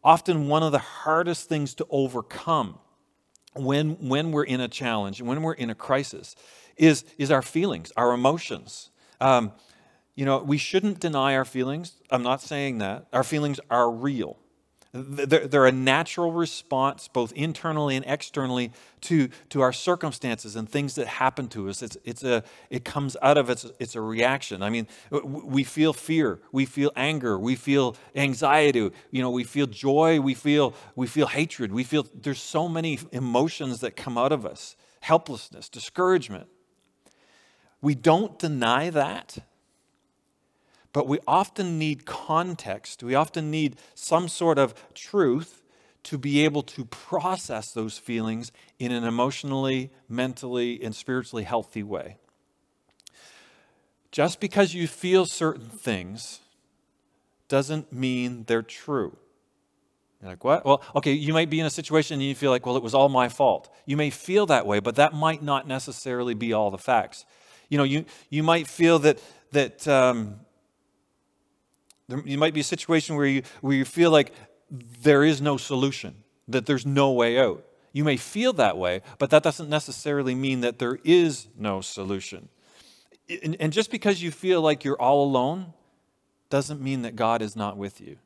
Often, 0.05 0.47
one 0.47 0.61
of 0.61 0.71
the 0.71 0.77
hardest 0.77 1.49
things 1.49 1.73
to 1.73 1.87
overcome 1.89 2.77
when, 3.55 3.93
when 4.07 4.31
we're 4.31 4.43
in 4.43 4.61
a 4.61 4.67
challenge, 4.67 5.19
when 5.19 5.41
we're 5.41 5.53
in 5.53 5.71
a 5.71 5.75
crisis, 5.75 6.35
is, 6.77 7.03
is 7.17 7.31
our 7.31 7.41
feelings, 7.41 7.91
our 7.97 8.13
emotions. 8.13 8.91
Um, 9.19 9.51
you 10.13 10.23
know, 10.23 10.37
we 10.37 10.59
shouldn't 10.59 10.99
deny 10.99 11.35
our 11.35 11.43
feelings. 11.43 11.93
I'm 12.11 12.21
not 12.21 12.39
saying 12.39 12.77
that. 12.77 13.07
Our 13.13 13.23
feelings 13.23 13.59
are 13.71 13.89
real. 13.89 14.37
They're, 14.97 15.65
a 15.65 15.73
natural 15.73 16.31
response, 16.31 17.09
both 17.09 17.33
internally 17.33 17.97
and 17.97 18.05
externally, 18.07 18.71
to, 19.01 19.27
to 19.49 19.59
our 19.59 19.73
circumstances 19.73 20.55
and 20.55 20.69
things 20.69 20.95
that 20.95 21.07
happen 21.07 21.49
to 21.49 21.67
us. 21.67 21.81
It's, 21.81 21.97
it's 22.05 22.23
a, 22.23 22.43
it 22.69 22.85
comes 22.85 23.17
out 23.21 23.37
of 23.37 23.49
it's, 23.49 23.65
it's 23.77 23.95
a 23.95 24.01
reaction. 24.01 24.63
I 24.63 24.69
mean, 24.69 24.87
we 25.11 25.65
feel 25.65 25.91
fear, 25.91 26.39
we 26.53 26.65
feel 26.65 26.93
anger, 26.95 27.37
we 27.37 27.55
feel 27.55 27.97
anxiety, 28.15 28.89
you 29.11 29.21
know, 29.21 29.31
we 29.31 29.43
feel 29.43 29.67
joy, 29.67 30.21
we 30.21 30.33
feel, 30.33 30.73
we 30.95 31.07
feel 31.07 31.27
hatred, 31.27 31.73
we 31.73 31.83
feel 31.83 32.07
there's 32.13 32.41
so 32.41 32.69
many 32.69 32.97
emotions 33.11 33.81
that 33.81 33.97
come 33.97 34.17
out 34.17 34.31
of 34.31 34.45
us 34.45 34.77
helplessness, 35.01 35.69
discouragement. 35.69 36.47
We 37.79 37.93
don't 37.93 38.39
deny 38.39 38.89
that. 38.89 39.37
But 40.95 41.09
we 41.09 41.19
often 41.27 41.77
need 41.77 42.05
context. 42.05 43.03
We 43.03 43.15
often 43.15 43.51
need 43.51 43.75
some 43.95 44.29
sort 44.29 44.57
of 44.57 44.73
truth 44.93 45.61
to 46.03 46.17
be 46.17 46.45
able 46.45 46.61
to 46.61 46.85
process 46.85 47.73
those 47.73 47.97
feelings 47.97 48.53
in 48.79 48.93
an 48.93 49.03
emotionally, 49.03 49.91
mentally, 50.07 50.81
and 50.81 50.95
spiritually 50.95 51.43
healthy 51.43 51.83
way. 51.83 52.15
Just 54.13 54.39
because 54.39 54.73
you 54.73 54.87
feel 54.87 55.25
certain 55.25 55.67
things 55.67 56.39
doesn't 57.49 57.91
mean 57.91 58.45
they're 58.47 58.61
true. 58.61 59.17
You're 60.21 60.29
like, 60.29 60.45
what? 60.45 60.63
Well, 60.63 60.81
okay, 60.95 61.11
you 61.11 61.33
might 61.33 61.49
be 61.49 61.59
in 61.59 61.65
a 61.65 61.69
situation 61.69 62.21
and 62.21 62.23
you 62.23 62.35
feel 62.35 62.51
like, 62.51 62.65
well, 62.65 62.77
it 62.77 62.83
was 62.83 62.93
all 62.93 63.09
my 63.09 63.27
fault. 63.27 63.69
You 63.85 63.97
may 63.97 64.11
feel 64.11 64.45
that 64.45 64.65
way, 64.65 64.79
but 64.79 64.95
that 64.95 65.13
might 65.13 65.43
not 65.43 65.67
necessarily 65.67 66.35
be 66.35 66.53
all 66.53 66.71
the 66.71 66.77
facts. 66.77 67.25
You 67.67 67.79
know, 67.79 67.83
you, 67.83 68.05
you 68.29 68.43
might 68.43 68.65
feel 68.69 68.99
that, 68.99 69.19
that 69.51 69.85
um, 69.89 70.39
there, 72.07 72.21
you 72.25 72.37
might 72.37 72.53
be 72.53 72.59
a 72.59 72.65
situation 72.65 73.15
where 73.15 73.25
you, 73.25 73.43
where 73.61 73.75
you 73.75 73.85
feel 73.85 74.11
like 74.11 74.33
there 75.01 75.23
is 75.23 75.41
no 75.41 75.57
solution, 75.57 76.15
that 76.47 76.65
there's 76.65 76.85
no 76.85 77.11
way 77.11 77.39
out. 77.39 77.65
You 77.93 78.03
may 78.03 78.17
feel 78.17 78.53
that 78.53 78.77
way, 78.77 79.01
but 79.19 79.29
that 79.29 79.43
doesn't 79.43 79.69
necessarily 79.69 80.35
mean 80.35 80.61
that 80.61 80.79
there 80.79 80.99
is 81.03 81.47
no 81.57 81.81
solution. 81.81 82.49
And, 83.41 83.55
and 83.59 83.73
just 83.73 83.89
because 83.89 84.21
you 84.21 84.31
feel 84.31 84.61
like 84.61 84.83
you're 84.83 85.01
all 85.01 85.23
alone 85.23 85.73
doesn't 86.49 86.81
mean 86.81 87.03
that 87.03 87.15
God 87.15 87.41
is 87.41 87.55
not 87.55 87.77
with 87.77 88.01
you. 88.01 88.17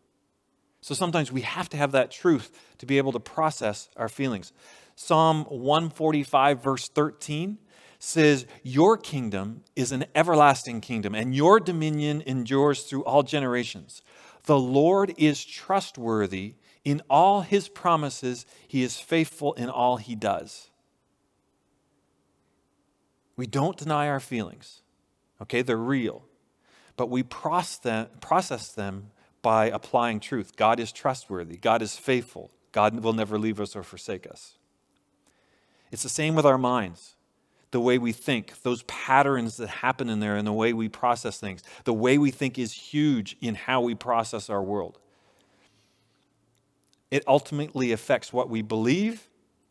So 0.81 0.95
sometimes 0.95 1.31
we 1.31 1.41
have 1.41 1.69
to 1.69 1.77
have 1.77 1.91
that 1.91 2.09
truth 2.09 2.51
to 2.79 2.85
be 2.85 2.97
able 2.97 3.11
to 3.11 3.19
process 3.19 3.89
our 3.95 4.09
feelings. 4.09 4.53
Psalm 4.95 5.45
145, 5.45 6.63
verse 6.63 6.89
13 6.89 7.57
says, 7.99 8.45
Your 8.63 8.97
kingdom 8.97 9.63
is 9.75 9.91
an 9.91 10.05
everlasting 10.15 10.81
kingdom, 10.81 11.13
and 11.13 11.35
your 11.35 11.59
dominion 11.59 12.23
endures 12.25 12.83
through 12.83 13.03
all 13.03 13.23
generations. 13.23 14.01
The 14.45 14.59
Lord 14.59 15.13
is 15.17 15.43
trustworthy 15.43 16.55
in 16.85 17.01
all 17.09 17.41
his 17.41 17.67
promises, 17.67 18.45
he 18.67 18.83
is 18.83 18.97
faithful 18.97 19.53
in 19.53 19.69
all 19.69 19.97
he 19.97 20.15
does. 20.15 20.69
We 23.35 23.45
don't 23.45 23.77
deny 23.77 24.07
our 24.07 24.19
feelings, 24.19 24.81
okay? 25.41 25.61
They're 25.61 25.77
real. 25.77 26.25
But 26.95 27.09
we 27.09 27.23
process 27.23 27.77
them 28.69 29.11
by 29.41 29.65
applying 29.69 30.19
truth. 30.19 30.55
God 30.55 30.79
is 30.79 30.91
trustworthy, 30.91 31.57
God 31.57 31.81
is 31.81 31.97
faithful, 31.97 32.51
God 32.71 33.01
will 33.01 33.13
never 33.13 33.37
leave 33.37 33.59
us 33.59 33.75
or 33.75 33.83
forsake 33.83 34.25
us. 34.25 34.57
It's 35.91 36.03
the 36.03 36.09
same 36.09 36.35
with 36.35 36.45
our 36.45 36.57
minds. 36.57 37.15
The 37.71 37.79
way 37.79 37.97
we 37.99 38.11
think, 38.11 38.63
those 38.63 38.81
patterns 38.83 39.57
that 39.57 39.69
happen 39.69 40.09
in 40.09 40.19
there, 40.19 40.35
and 40.35 40.47
the 40.47 40.53
way 40.53 40.73
we 40.73 40.89
process 40.89 41.39
things. 41.39 41.61
The 41.83 41.93
way 41.93 42.17
we 42.17 42.31
think 42.31 42.57
is 42.57 42.73
huge 42.73 43.37
in 43.41 43.53
how 43.53 43.81
we 43.81 43.93
process 43.93 44.49
our 44.49 44.63
world. 44.63 44.97
It 47.11 47.23
ultimately 47.27 47.91
affects 47.91 48.33
what 48.33 48.49
we 48.49 48.61
believe 48.61 49.29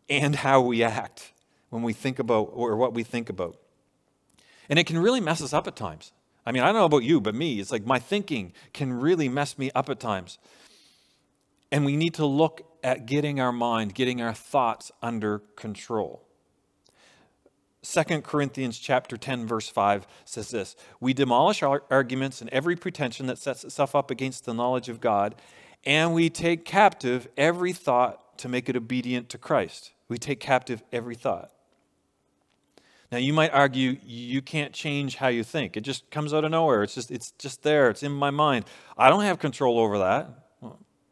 and 0.09 0.37
how 0.37 0.61
we 0.61 0.83
act 0.83 1.33
when 1.71 1.83
we 1.83 1.93
think 1.93 2.19
about, 2.19 2.51
or 2.53 2.77
what 2.77 2.95
we 2.95 3.03
think 3.03 3.29
about. 3.29 3.57
And 4.69 4.79
it 4.79 4.87
can 4.87 4.99
really 4.99 5.21
mess 5.21 5.43
us 5.43 5.53
up 5.53 5.67
at 5.67 5.77
times. 5.77 6.13
I 6.47 6.53
mean, 6.53 6.63
I 6.63 6.67
don't 6.67 6.77
know 6.77 6.85
about 6.85 7.05
you, 7.05 7.21
but 7.21 7.35
me, 7.35 7.61
it's 7.61 7.73
like 7.73 7.85
my 7.85 7.99
thinking 7.99 8.53
can 8.73 8.93
really 8.93 9.29
mess 9.29 9.59
me 9.59 9.71
up 9.75 9.89
at 9.91 10.01
times. 10.01 10.39
And 11.71 11.85
we 11.85 11.97
need 11.97 12.15
to 12.15 12.25
look 12.25 12.63
at 12.83 13.07
getting 13.07 13.41
our 13.41 13.53
mind, 13.53 13.95
getting 13.95 14.23
our 14.23 14.33
thoughts 14.33 14.91
under 15.03 15.41
control. 15.57 16.28
2 17.83 18.23
Corinthians 18.23 18.79
chapter 18.79 19.17
10 19.17 19.47
verse 19.47 19.69
5 19.69 20.07
says 20.25 20.51
this, 20.51 20.77
we 21.01 21.15
demolish 21.15 21.63
our 21.63 21.83
arguments 21.91 22.41
and 22.41 22.51
every 22.51 22.77
pretension 22.77 23.27
that 23.27 23.39
sets 23.39 23.65
itself 23.65 23.95
up 23.95 24.11
against 24.11 24.45
the 24.45 24.55
knowledge 24.55 24.89
of 24.89 25.01
God, 25.01 25.37
and 25.85 26.13
we 26.13 26.29
take 26.29 26.65
captive 26.65 27.29
every 27.37 27.73
thought 27.73 28.39
to 28.39 28.49
make 28.49 28.69
it 28.69 28.77
obedient 28.77 29.29
to 29.31 29.39
Christ. 29.39 29.93
We 30.09 30.19
take 30.19 30.41
captive 30.41 30.83
every 30.93 31.15
thought. 31.15 31.51
Now 33.11 33.19
you 33.19 33.33
might 33.33 33.53
argue 33.53 33.97
you 34.05 34.43
can't 34.43 34.73
change 34.73 35.17
how 35.17 35.29
you 35.29 35.43
think. 35.43 35.77
It 35.77 35.81
just 35.81 36.11
comes 36.11 36.35
out 36.35 36.45
of 36.45 36.51
nowhere. 36.51 36.83
It's 36.83 36.95
just 36.95 37.11
it's 37.11 37.31
just 37.33 37.63
there. 37.63 37.89
It's 37.89 38.03
in 38.03 38.13
my 38.13 38.31
mind. 38.31 38.67
I 38.99 39.09
don't 39.09 39.23
have 39.23 39.39
control 39.39 39.79
over 39.79 39.99
that. 39.99 40.31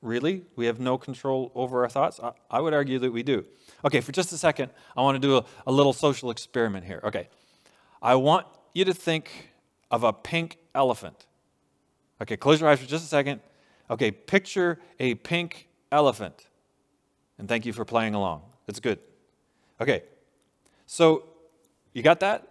Really? 0.03 0.45
We 0.57 0.67
have 0.67 0.79
no 0.79 0.99
control 0.99 1.51
over 1.55 1.83
our 1.83 1.89
thoughts? 1.89 2.21
I, 2.23 2.33
I, 2.51 2.61
would 2.61 2.75
argue 2.75 2.99
that 3.01 3.13
we 3.13 3.23
do. 3.23 3.45
Okay, 3.85 4.01
for 4.01 4.13
just 4.13 4.33
a 4.33 4.39
second, 4.39 4.71
I 4.97 5.03
want 5.03 5.21
to 5.21 5.21
do 5.21 5.37
a, 5.37 5.45
a 5.67 5.73
little 5.73 5.93
social 5.93 6.31
experiment 6.31 6.85
here. 6.85 7.01
Okay. 7.05 7.29
I 8.03 8.15
want 8.15 8.47
you 8.75 8.85
to 8.85 8.95
think 8.95 9.51
of 9.91 10.05
a 10.05 10.13
pink 10.13 10.59
elephant. 10.75 11.27
Okay, 12.23 12.37
close 12.37 12.61
your 12.61 12.71
eyes 12.71 12.81
for 12.81 12.87
just 12.87 13.05
a 13.05 13.09
second. 13.09 13.41
Okay, 13.91 14.11
picture 14.11 14.79
a 14.99 15.15
pink 15.15 15.69
elephant. 15.93 16.47
And 17.39 17.49
thank 17.49 17.67
you 17.67 17.73
for 17.73 17.85
playing 17.85 18.15
along. 18.15 18.43
That's 18.67 18.81
good. 18.81 18.99
Okay. 19.81 20.03
So 20.87 21.25
you 21.93 22.03
got 22.03 22.21
that? 22.21 22.49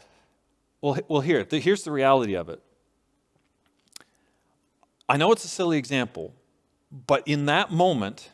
Well, 0.81 0.97
well 1.07 1.21
here, 1.21 1.45
here's 1.49 1.83
the 1.83 1.91
reality 1.91 2.35
of 2.35 2.49
it. 2.49 2.61
I 5.07 5.17
know 5.17 5.31
it's 5.31 5.45
a 5.45 5.49
silly 5.49 5.77
example, 5.77 6.33
but 7.07 7.23
in 7.27 7.45
that 7.45 7.71
moment, 7.71 8.31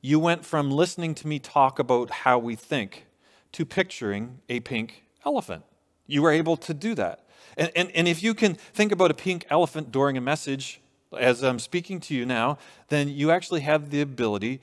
you 0.00 0.18
went 0.18 0.44
from 0.44 0.70
listening 0.70 1.14
to 1.16 1.26
me 1.26 1.38
talk 1.38 1.78
about 1.78 2.10
how 2.10 2.38
we 2.38 2.54
think 2.54 3.06
to 3.52 3.64
picturing 3.64 4.38
a 4.48 4.60
pink 4.60 5.04
elephant. 5.24 5.64
You 6.06 6.22
were 6.22 6.32
able 6.32 6.56
to 6.58 6.74
do 6.74 6.94
that. 6.94 7.26
And, 7.56 7.70
and, 7.76 7.90
and 7.92 8.08
if 8.08 8.22
you 8.22 8.34
can 8.34 8.54
think 8.54 8.92
about 8.92 9.10
a 9.10 9.14
pink 9.14 9.46
elephant 9.50 9.92
during 9.92 10.16
a 10.16 10.20
message, 10.20 10.80
as 11.18 11.42
I'm 11.42 11.58
speaking 11.58 12.00
to 12.00 12.14
you 12.14 12.24
now, 12.24 12.58
then 12.88 13.08
you 13.08 13.30
actually 13.30 13.60
have 13.60 13.90
the 13.90 14.00
ability 14.00 14.60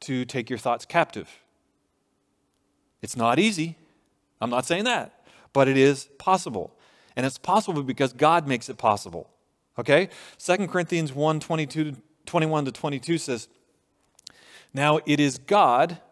to 0.00 0.24
take 0.24 0.50
your 0.50 0.58
thoughts 0.58 0.84
captive. 0.84 1.40
It's 3.02 3.16
not 3.16 3.38
easy. 3.38 3.76
I'm 4.40 4.50
not 4.50 4.66
saying 4.66 4.84
that, 4.84 5.24
but 5.52 5.68
it 5.68 5.76
is 5.76 6.08
possible. 6.18 6.74
And 7.16 7.24
it's 7.24 7.38
possible 7.38 7.82
because 7.82 8.12
God 8.12 8.46
makes 8.46 8.68
it 8.68 8.76
possible. 8.76 9.30
Okay? 9.78 10.10
2 10.38 10.68
Corinthians 10.68 11.12
1 11.12 11.40
22, 11.40 11.96
21 12.26 12.64
to 12.66 12.72
22 12.72 13.18
says, 13.18 13.48
Now 14.76 15.00
it 15.06 15.18
is 15.18 15.38
God 15.38 16.02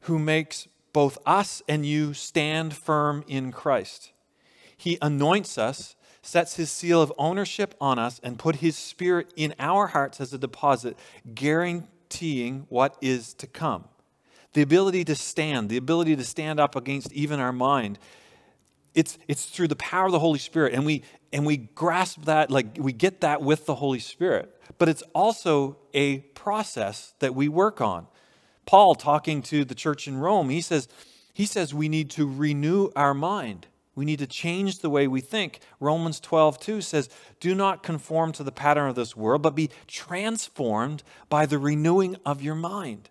who 0.00 0.18
makes 0.18 0.66
both 0.94 1.18
us 1.26 1.60
and 1.68 1.84
you 1.84 2.14
stand 2.14 2.72
firm 2.74 3.22
in 3.28 3.52
Christ. 3.52 4.12
He 4.74 4.96
anoints 5.02 5.58
us, 5.58 5.94
sets 6.22 6.56
his 6.56 6.70
seal 6.70 7.02
of 7.02 7.12
ownership 7.18 7.74
on 7.82 7.98
us, 7.98 8.22
and 8.24 8.38
put 8.38 8.56
his 8.56 8.78
spirit 8.78 9.30
in 9.36 9.54
our 9.58 9.88
hearts 9.88 10.22
as 10.22 10.32
a 10.32 10.38
deposit, 10.38 10.96
guaranteeing 11.34 12.64
what 12.70 12.96
is 13.02 13.34
to 13.34 13.46
come 13.46 13.84
the 14.54 14.62
ability 14.62 15.04
to 15.04 15.16
stand, 15.16 15.68
the 15.68 15.76
ability 15.76 16.16
to 16.16 16.24
stand 16.24 16.60
up 16.60 16.76
against 16.76 17.12
even 17.12 17.40
our 17.40 17.52
mind. 17.52 17.98
It's, 18.94 19.18
it's 19.26 19.46
through 19.46 19.66
the 19.66 19.76
power 19.76 20.06
of 20.06 20.12
the 20.12 20.20
Holy 20.20 20.38
Spirit. 20.38 20.74
And 20.74 20.86
we, 20.86 21.02
and 21.34 21.44
we 21.44 21.56
grasp 21.56 22.26
that, 22.26 22.48
like 22.48 22.78
we 22.78 22.92
get 22.92 23.20
that 23.22 23.42
with 23.42 23.66
the 23.66 23.74
Holy 23.74 23.98
Spirit. 23.98 24.54
But 24.78 24.88
it's 24.88 25.02
also 25.14 25.76
a 25.92 26.20
process 26.20 27.12
that 27.18 27.34
we 27.34 27.48
work 27.48 27.80
on. 27.80 28.06
Paul, 28.66 28.94
talking 28.94 29.42
to 29.42 29.64
the 29.64 29.74
church 29.74 30.06
in 30.06 30.16
Rome, 30.16 30.48
he 30.48 30.60
says, 30.60 30.88
he 31.34 31.44
says 31.44 31.74
we 31.74 31.88
need 31.88 32.08
to 32.10 32.26
renew 32.26 32.90
our 32.94 33.14
mind. 33.14 33.66
We 33.96 34.04
need 34.04 34.20
to 34.20 34.28
change 34.28 34.78
the 34.78 34.88
way 34.88 35.08
we 35.08 35.20
think. 35.20 35.60
Romans 35.80 36.20
12, 36.20 36.60
2 36.60 36.80
says, 36.80 37.08
Do 37.40 37.54
not 37.54 37.82
conform 37.82 38.30
to 38.32 38.44
the 38.44 38.52
pattern 38.52 38.88
of 38.88 38.94
this 38.94 39.16
world, 39.16 39.42
but 39.42 39.56
be 39.56 39.70
transformed 39.88 41.02
by 41.28 41.46
the 41.46 41.58
renewing 41.58 42.16
of 42.24 42.42
your 42.42 42.54
mind. 42.54 43.10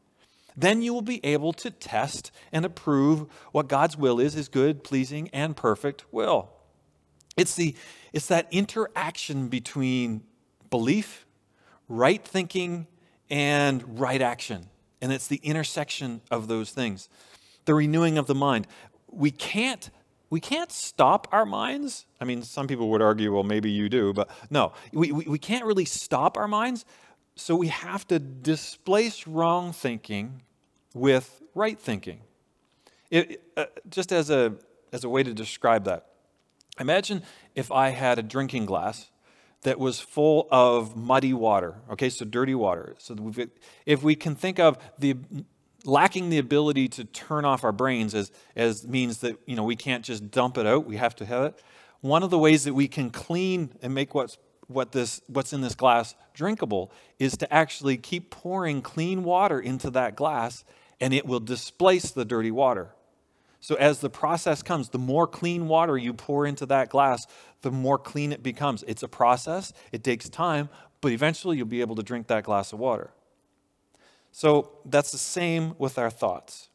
Then 0.56 0.82
you 0.82 0.94
will 0.94 1.02
be 1.02 1.24
able 1.26 1.52
to 1.54 1.72
test 1.72 2.32
and 2.54 2.64
approve 2.64 3.30
what 3.52 3.68
God's 3.68 3.98
will 3.98 4.20
is, 4.20 4.34
his 4.34 4.48
good, 4.48 4.84
pleasing, 4.84 5.30
and 5.34 5.58
perfect 5.58 6.06
will. 6.12 6.52
It's, 7.36 7.56
the, 7.56 7.76
it's 8.14 8.28
that 8.28 8.48
interaction 8.52 9.50
between 9.50 10.24
belief, 10.70 11.26
right 11.90 12.24
thinking, 12.24 12.88
and 13.30 14.00
right 14.00 14.22
action. 14.22 14.68
And 15.02 15.12
it's 15.12 15.28
the 15.28 15.42
intersection 15.44 16.22
of 16.32 16.48
those 16.48 16.72
things. 16.72 17.10
The 17.66 17.74
renewing 17.74 18.18
of 18.18 18.28
the 18.28 18.36
mind. 18.36 18.68
We 19.10 19.32
can't 19.32 19.90
we 20.34 20.40
can't 20.40 20.72
stop 20.72 21.28
our 21.32 21.46
minds. 21.46 22.08
I 22.20 22.26
mean, 22.26 22.42
some 22.42 22.66
people 22.66 22.90
would 22.90 23.04
argue, 23.04 23.32
well, 23.32 23.44
maybe 23.44 23.70
you 23.70 23.88
do, 23.88 24.14
but 24.14 24.32
no, 24.50 24.74
we, 24.92 25.12
we, 25.12 25.26
we 25.26 25.38
can't 25.38 25.64
really 25.64 25.86
stop 25.86 26.40
our 26.40 26.48
minds, 26.48 26.86
so 27.36 27.56
we 27.56 27.68
have 27.68 28.08
to 28.08 28.18
displace 28.18 29.28
wrong 29.28 29.74
thinking 29.74 30.42
with 30.96 31.40
right 31.54 31.80
thinking. 31.80 32.22
It, 33.12 33.44
uh, 33.56 33.66
just 33.92 34.12
as 34.12 34.32
a, 34.32 34.56
as 34.92 35.04
a 35.04 35.10
way 35.10 35.22
to 35.22 35.36
describe 35.36 35.86
that, 35.86 36.13
imagine 36.80 37.24
if 37.56 37.72
I 37.72 37.90
had 37.90 38.20
a 38.20 38.24
drinking 38.24 38.66
glass 38.66 39.10
that 39.62 39.80
was 39.80 40.00
full 40.00 40.48
of 40.52 40.96
muddy 40.96 41.34
water, 41.34 41.76
okay, 41.92 42.10
so 42.10 42.26
dirty 42.26 42.56
water. 42.56 42.96
So 42.98 43.16
if 43.86 44.04
we 44.04 44.16
can 44.16 44.36
think 44.36 44.60
of 44.60 44.78
the 45.00 45.16
lacking 45.86 46.30
the 46.30 46.38
ability 46.38 46.88
to 46.88 47.04
turn 47.04 47.44
off 47.46 47.64
our 47.64 47.72
brains 47.72 48.16
as, 48.16 48.32
as 48.56 48.88
means 48.88 49.20
that 49.20 49.38
you 49.46 49.56
know 49.56 49.64
we 49.64 49.76
can't 49.76 50.04
just 50.04 50.32
dump 50.32 50.58
it 50.58 50.66
out, 50.66 50.86
we 50.86 50.98
have 50.98 51.16
to 51.18 51.26
have 51.26 51.44
it. 51.44 51.64
One 52.02 52.24
of 52.24 52.30
the 52.30 52.40
ways 52.40 52.66
that 52.66 52.74
we 52.74 52.88
can 52.88 53.10
clean 53.10 53.74
and 53.82 53.94
make 53.94 54.14
what's 54.14 54.38
what 54.68 54.92
this 54.92 55.22
what's 55.28 55.54
in 55.54 55.62
this 55.62 55.76
glass 55.76 56.16
drinkable 56.34 56.92
is 57.20 57.38
to 57.38 57.54
actually 57.54 57.98
keep 57.98 58.32
pouring 58.32 58.82
clean 58.82 59.24
water 59.24 59.60
into 59.60 59.90
that 59.92 60.16
glass 60.16 60.64
and 61.00 61.14
it 61.14 61.26
will 61.26 61.40
displace 61.40 62.12
the 62.12 62.26
dirty 62.26 62.52
water. 62.52 62.90
So, 63.64 63.76
as 63.76 64.00
the 64.00 64.10
process 64.10 64.62
comes, 64.62 64.90
the 64.90 65.00
more 65.00 65.26
clean 65.26 65.70
water 65.70 65.98
you 65.98 66.14
pour 66.14 66.46
into 66.46 66.66
that 66.66 66.90
glass, 66.90 67.26
the 67.62 67.72
more 67.72 67.98
clean 67.98 68.34
it 68.34 68.44
becomes. 68.44 68.84
It's 68.90 69.04
a 69.04 69.08
process, 69.08 69.72
it 69.94 70.04
takes 70.04 70.28
time, 70.28 70.68
but 71.00 71.14
eventually 71.14 71.56
you'll 71.56 71.66
be 71.66 71.80
able 71.80 71.96
to 71.96 72.04
drink 72.04 72.28
that 72.28 72.44
glass 72.44 72.74
of 72.74 72.80
water. 72.80 73.12
So, 74.34 74.74
that's 74.84 75.14
the 75.14 75.18
same 75.18 75.76
with 75.78 75.98
our 75.98 76.10
thoughts. 76.10 76.68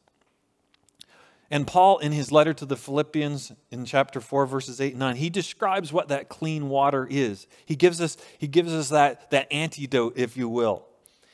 And 1.51 1.67
Paul, 1.67 1.99
in 1.99 2.11
his 2.11 2.31
letter 2.31 2.55
to 2.55 2.65
the 2.65 2.75
Philippians 2.75 3.51
in 3.69 3.85
chapter 3.85 4.19
4, 4.19 4.47
verses 4.47 4.81
8 4.81 4.93
and 4.93 4.99
9, 4.99 5.15
he 5.17 5.29
describes 5.29 5.93
what 5.93 6.07
that 6.07 6.27
clean 6.27 6.69
water 6.69 7.07
is. 7.07 7.45
He 7.67 7.75
gives 7.75 8.01
us, 8.01 8.17
he 8.39 8.47
gives 8.47 8.73
us 8.73 8.89
that, 8.89 9.29
that 9.29 9.47
antidote, 9.53 10.13
if 10.15 10.35
you 10.35 10.49
will. 10.49 10.88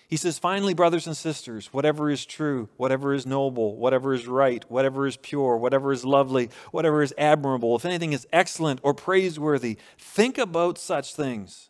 He 0.07 0.17
says, 0.17 0.37
Finally, 0.37 0.75
brothers 0.75 1.07
and 1.07 1.17
sisters, 1.17 1.67
whatever 1.73 2.09
is 2.09 2.25
true, 2.25 2.69
whatever 2.77 3.13
is 3.13 3.25
noble, 3.25 3.75
whatever 3.75 4.13
is 4.13 4.27
right, 4.27 4.63
whatever 4.69 5.07
is 5.07 5.17
pure, 5.17 5.57
whatever 5.57 5.91
is 5.91 6.05
lovely, 6.05 6.49
whatever 6.71 7.01
is 7.01 7.13
admirable, 7.17 7.75
if 7.75 7.85
anything 7.85 8.13
is 8.13 8.27
excellent 8.31 8.79
or 8.83 8.93
praiseworthy, 8.93 9.77
think 9.97 10.37
about 10.37 10.77
such 10.77 11.15
things. 11.15 11.69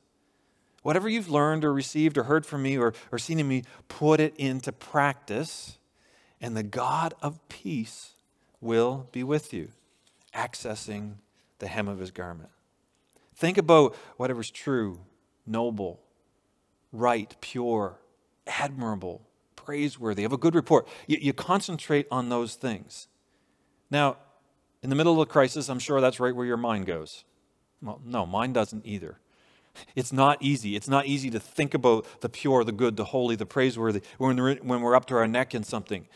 Whatever 0.84 1.08
you've 1.10 1.30
learned 1.30 1.64
or 1.64 1.74
received 1.74 2.18
or 2.18 2.24
heard 2.24 2.46
from 2.46 2.62
me 2.62 2.78
or, 2.78 2.94
or 3.12 3.18
seen 3.18 3.40
in 3.40 3.48
me, 3.48 3.64
put 3.88 4.20
it 4.20 4.36
into 4.38 4.72
practice, 4.72 5.80
and 6.42 6.56
the 6.56 6.64
God 6.64 7.14
of 7.22 7.40
peace 7.48 8.12
will 8.60 9.08
be 9.12 9.24
with 9.24 9.54
you, 9.54 9.70
accessing 10.34 11.16
the 11.60 11.68
hem 11.68 11.88
of 11.88 12.00
his 12.00 12.12
garment. 12.12 12.50
Think 13.36 13.58
about 13.58 13.96
whatever's 14.18 14.52
true, 14.52 15.00
noble, 15.48 16.02
right, 16.92 17.36
pure, 17.42 17.98
admirable, 18.48 19.22
praiseworthy, 19.56 20.24
of 20.24 20.34
a 20.34 20.38
good 20.38 20.56
report. 20.56 20.88
You, 21.08 21.18
you, 21.22 21.34
concentrate 21.34 22.08
on 22.12 22.30
those 22.30 22.56
things. 22.56 23.08
Now, 23.90 24.18
in 24.84 24.90
the 24.90 24.96
middle 24.96 25.14
of 25.14 25.20
a 25.20 25.26
crisis, 25.26 25.70
I'm 25.70 25.80
sure 25.80 26.02
that's 26.02 26.20
right 26.20 26.36
where 26.36 26.46
your 26.46 26.58
mind 26.58 26.86
goes. 26.86 27.24
Well, 27.82 28.02
no, 28.06 28.26
mine 28.26 28.54
doesn't 28.54 28.86
either. 28.86 29.20
It's 29.96 30.14
not 30.14 30.42
easy. 30.42 30.76
It's 30.76 30.88
not 30.88 31.06
easy 31.06 31.30
to 31.32 31.40
think 31.40 31.74
about 31.74 32.06
the 32.22 32.30
pure, 32.30 32.64
the 32.64 32.72
good, 32.72 32.96
the 32.96 33.06
holy, 33.06 33.36
the 33.36 33.46
praiseworthy 33.46 34.02
when 34.18 34.38
we're, 34.38 34.56
when 34.56 34.82
we're 34.82 34.96
up 34.96 35.06
to 35.08 35.16
our 35.16 35.28
neck 35.28 35.54
in 35.54 35.64
something. 35.64 36.08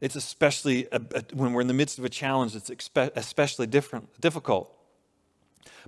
It's 0.00 0.16
especially 0.16 0.88
when 1.32 1.52
we're 1.52 1.60
in 1.60 1.66
the 1.66 1.74
midst 1.74 1.98
of 1.98 2.04
a 2.04 2.08
challenge, 2.08 2.54
it's 2.56 2.70
especially 2.96 3.66
different, 3.66 4.20
difficult. 4.20 4.74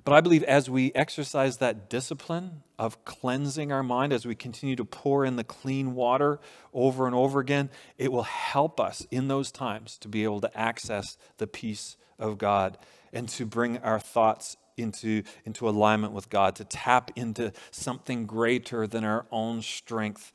But 0.03 0.13
I 0.13 0.21
believe 0.21 0.43
as 0.43 0.69
we 0.69 0.91
exercise 0.93 1.57
that 1.57 1.89
discipline 1.89 2.63
of 2.77 3.03
cleansing 3.05 3.71
our 3.71 3.83
mind, 3.83 4.13
as 4.13 4.25
we 4.25 4.35
continue 4.35 4.75
to 4.75 4.85
pour 4.85 5.25
in 5.25 5.35
the 5.35 5.43
clean 5.43 5.95
water 5.95 6.39
over 6.73 7.05
and 7.05 7.15
over 7.15 7.39
again, 7.39 7.69
it 7.97 8.11
will 8.11 8.23
help 8.23 8.79
us 8.79 9.05
in 9.11 9.27
those 9.27 9.51
times 9.51 9.97
to 9.99 10.07
be 10.07 10.23
able 10.23 10.41
to 10.41 10.57
access 10.57 11.17
the 11.37 11.47
peace 11.47 11.97
of 12.19 12.37
God 12.37 12.77
and 13.11 13.29
to 13.29 13.45
bring 13.45 13.77
our 13.79 13.99
thoughts 13.99 14.57
into, 14.75 15.23
into 15.45 15.69
alignment 15.69 16.13
with 16.13 16.29
God, 16.29 16.55
to 16.55 16.63
tap 16.63 17.11
into 17.15 17.53
something 17.71 18.25
greater 18.25 18.87
than 18.87 19.03
our 19.03 19.25
own 19.31 19.61
strength 19.61 20.31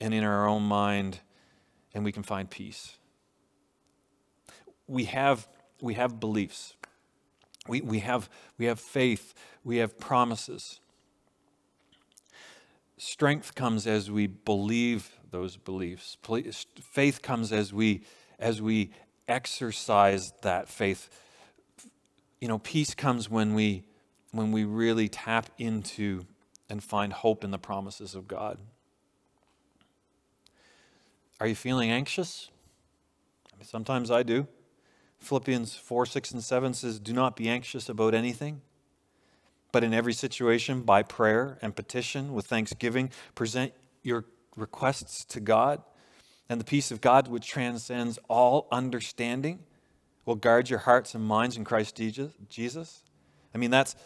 and 0.00 0.14
in 0.14 0.24
our 0.24 0.48
own 0.48 0.62
mind, 0.62 1.20
and 1.94 2.04
we 2.04 2.12
can 2.12 2.22
find 2.22 2.48
peace 2.48 2.98
we 4.88 5.04
have, 5.04 5.46
we 5.80 5.94
have 5.94 6.18
beliefs. 6.18 6.74
We, 7.68 7.80
we, 7.82 8.00
have, 8.00 8.28
we 8.56 8.66
have 8.66 8.80
faith. 8.80 9.34
We 9.62 9.76
have 9.76 9.98
promises. 9.98 10.80
Strength 12.96 13.54
comes 13.54 13.86
as 13.86 14.10
we 14.10 14.26
believe 14.26 15.12
those 15.30 15.56
beliefs. 15.56 16.16
Faith 16.80 17.22
comes 17.22 17.52
as 17.52 17.72
we, 17.72 18.02
as 18.38 18.60
we 18.60 18.90
exercise 19.28 20.32
that 20.42 20.68
faith. 20.68 21.08
You 22.40 22.48
know, 22.48 22.58
peace 22.58 22.94
comes 22.94 23.30
when 23.30 23.54
we, 23.54 23.84
when 24.32 24.52
we 24.52 24.64
really 24.64 25.08
tap 25.08 25.50
into 25.58 26.26
and 26.68 26.82
find 26.82 27.12
hope 27.12 27.44
in 27.44 27.50
the 27.50 27.58
promises 27.58 28.14
of 28.14 28.26
God. 28.26 28.58
Are 31.40 31.46
you 31.46 31.54
feeling 31.54 31.90
anxious? 31.90 32.50
Sometimes 33.62 34.10
I 34.10 34.22
do. 34.22 34.46
Philippians 35.20 35.74
4, 35.74 36.06
6, 36.06 36.30
and 36.32 36.44
7 36.44 36.74
says, 36.74 36.98
Do 36.98 37.12
not 37.12 37.36
be 37.36 37.48
anxious 37.48 37.88
about 37.88 38.14
anything, 38.14 38.62
but 39.72 39.84
in 39.84 39.92
every 39.92 40.12
situation, 40.12 40.82
by 40.82 41.02
prayer 41.02 41.58
and 41.60 41.74
petition, 41.74 42.32
with 42.32 42.46
thanksgiving, 42.46 43.10
present 43.34 43.72
your 44.02 44.24
requests 44.56 45.24
to 45.26 45.40
God, 45.40 45.82
and 46.48 46.60
the 46.60 46.64
peace 46.64 46.90
of 46.90 47.00
God, 47.00 47.28
which 47.28 47.46
transcends 47.46 48.18
all 48.28 48.68
understanding, 48.72 49.60
will 50.24 50.34
guard 50.34 50.70
your 50.70 50.80
hearts 50.80 51.14
and 51.14 51.24
minds 51.24 51.56
in 51.56 51.64
Christ 51.64 52.00
Jesus. 52.48 53.02
I 53.54 53.58
mean, 53.58 53.70
that's, 53.70 53.96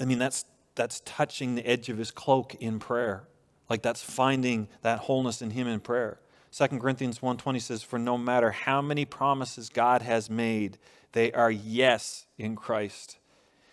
I 0.00 0.04
mean, 0.04 0.18
that's, 0.18 0.44
that's 0.74 1.00
touching 1.04 1.54
the 1.54 1.66
edge 1.66 1.88
of 1.88 1.98
his 1.98 2.10
cloak 2.10 2.54
in 2.56 2.78
prayer. 2.78 3.28
Like 3.68 3.82
that's 3.82 4.02
finding 4.02 4.68
that 4.82 5.00
wholeness 5.00 5.42
in 5.42 5.50
him 5.50 5.66
in 5.66 5.80
prayer. 5.80 6.18
2 6.54 6.78
Corinthians 6.78 7.18
1:20 7.18 7.60
says 7.60 7.82
for 7.82 7.98
no 7.98 8.16
matter 8.16 8.52
how 8.52 8.80
many 8.80 9.04
promises 9.04 9.68
God 9.68 10.02
has 10.02 10.30
made 10.30 10.78
they 11.10 11.32
are 11.32 11.50
yes 11.50 12.26
in 12.38 12.54
Christ. 12.54 13.18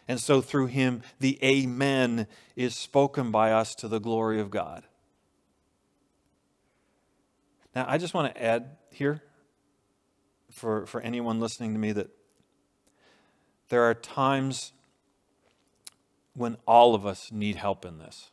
And 0.08 0.20
so 0.20 0.42
through 0.42 0.68
him 0.68 1.04
the 1.20 1.38
amen 1.44 2.26
is 2.56 2.76
spoken 2.76 3.30
by 3.30 3.52
us 3.52 3.76
to 3.76 3.88
the 3.88 4.00
glory 4.00 4.40
of 4.40 4.50
God. 4.50 4.88
Now 7.76 7.86
I 7.88 8.00
just 8.00 8.16
want 8.16 8.34
to 8.34 8.44
add 8.44 8.78
here 8.90 9.22
for, 10.50 10.88
for 10.88 11.02
anyone 11.02 11.40
listening 11.40 11.74
to 11.74 11.80
me 11.80 11.92
that 11.92 12.10
there 13.70 13.84
are 13.84 13.94
times 13.94 14.74
when 16.34 16.58
all 16.66 16.96
of 16.96 17.06
us 17.06 17.32
need 17.32 17.58
help 17.58 17.86
in 17.86 18.00
this. 18.00 18.32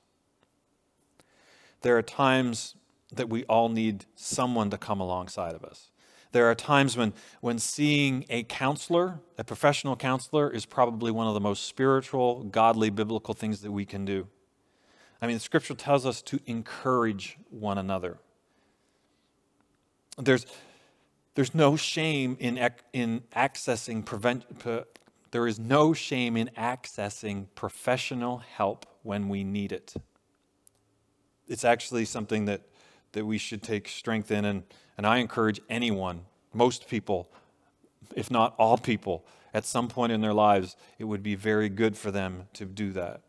There 1.83 1.99
are 1.99 2.03
times 2.03 2.75
that 3.13 3.29
we 3.29 3.45
all 3.45 3.69
need 3.69 4.07
someone 4.15 4.71
to 4.71 4.79
come 4.79 5.01
alongside 5.01 5.55
of 5.55 5.65
us. 5.65 5.91
There 6.33 6.47
are 6.51 6.55
times 6.55 6.97
when, 6.97 7.15
when 7.41 7.59
seeing 7.59 8.27
a 8.29 8.43
counselor, 8.43 9.21
a 9.39 9.45
professional 9.45 9.97
counselor, 9.97 10.51
is 10.51 10.67
probably 10.67 11.11
one 11.11 11.27
of 11.27 11.35
the 11.35 11.41
most 11.41 11.65
spiritual, 11.65 12.45
godly, 12.45 12.91
biblical 12.91 13.33
things 13.33 13.63
that 13.63 13.73
we 13.73 13.87
can 13.87 14.05
do. 14.05 14.27
I 15.23 15.27
mean, 15.27 15.39
scripture 15.39 15.75
tells 15.75 16.05
us 16.05 16.21
to 16.23 16.39
encourage 16.47 17.39
one 17.51 17.79
another. 17.79 18.19
There's, 20.19 20.47
there's 21.35 21.55
no 21.55 21.77
shame 21.77 22.37
in, 22.39 22.59
in 22.93 23.23
accessing 23.35 24.05
prevent, 24.05 24.45
there 25.31 25.47
is 25.47 25.59
no 25.59 25.93
shame 25.95 26.37
in 26.37 26.51
accessing 26.59 27.47
professional 27.55 28.39
help 28.39 28.87
when 29.03 29.29
we 29.29 29.45
need 29.45 29.73
it. 29.73 29.95
It's 31.47 31.65
actually 31.65 32.05
something 32.05 32.45
that 32.45 32.63
that 33.19 33.27
we 33.27 33.37
should 33.37 33.65
take 33.65 33.89
strength 33.89 34.31
in. 34.31 34.45
And, 34.45 34.63
and 34.97 35.05
I 35.05 35.17
encourage 35.17 35.61
anyone, 35.69 36.21
most 36.55 36.89
people, 36.89 37.29
if 38.15 38.31
not 38.31 38.55
all 38.59 38.79
people, 38.79 39.27
at 39.53 39.67
some 39.67 39.89
point 39.89 40.13
in 40.13 40.21
their 40.21 40.33
lives, 40.33 40.77
it 41.01 41.05
would 41.05 41.23
be 41.23 41.35
very 41.35 41.69
good 41.69 41.97
for 41.97 42.13
them 42.13 42.45
to 42.53 42.65
do 42.65 42.93
that. 42.93 43.23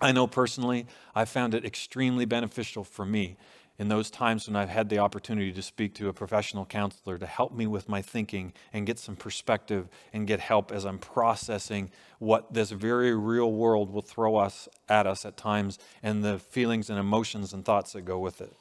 I 0.00 0.12
know 0.12 0.28
personally, 0.28 0.86
I 1.12 1.24
found 1.24 1.54
it 1.54 1.64
extremely 1.64 2.24
beneficial 2.24 2.84
for 2.84 3.04
me 3.04 3.36
in 3.78 3.88
those 3.88 4.10
times 4.10 4.46
when 4.46 4.54
I've 4.54 4.68
had 4.68 4.88
the 4.88 4.98
opportunity 4.98 5.50
to 5.52 5.62
speak 5.62 5.94
to 5.94 6.08
a 6.08 6.12
professional 6.12 6.64
counselor 6.64 7.18
to 7.18 7.26
help 7.26 7.52
me 7.52 7.66
with 7.66 7.88
my 7.88 8.00
thinking 8.00 8.52
and 8.72 8.86
get 8.86 9.00
some 9.00 9.16
perspective 9.16 9.88
and 10.12 10.26
get 10.28 10.38
help 10.38 10.70
as 10.70 10.84
I'm 10.84 10.98
processing 10.98 11.90
what 12.20 12.54
this 12.54 12.70
very 12.70 13.12
real 13.12 13.50
world 13.50 13.90
will 13.90 14.02
throw 14.02 14.36
us 14.36 14.68
at 14.88 15.08
us 15.08 15.24
at 15.24 15.36
times 15.36 15.80
and 16.00 16.22
the 16.22 16.38
feelings 16.38 16.88
and 16.90 16.98
emotions 16.98 17.52
and 17.52 17.64
thoughts 17.64 17.94
that 17.94 18.02
go 18.02 18.20
with 18.20 18.40
it. 18.40 18.52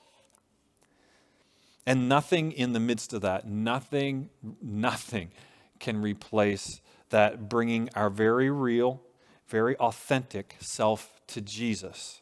And 1.86 2.08
nothing 2.08 2.52
in 2.52 2.74
the 2.74 2.80
midst 2.80 3.14
of 3.14 3.22
that, 3.22 3.48
nothing, 3.48 4.30
nothing 4.62 5.32
can 5.80 6.02
replace 6.02 6.82
that 7.10 7.50
bringing 7.50 7.90
our 7.94 8.10
very 8.10 8.50
real, 8.50 9.02
very 9.48 9.76
authentic 9.78 10.56
self 10.60 11.22
to 11.28 11.42
Jesus. 11.42 12.22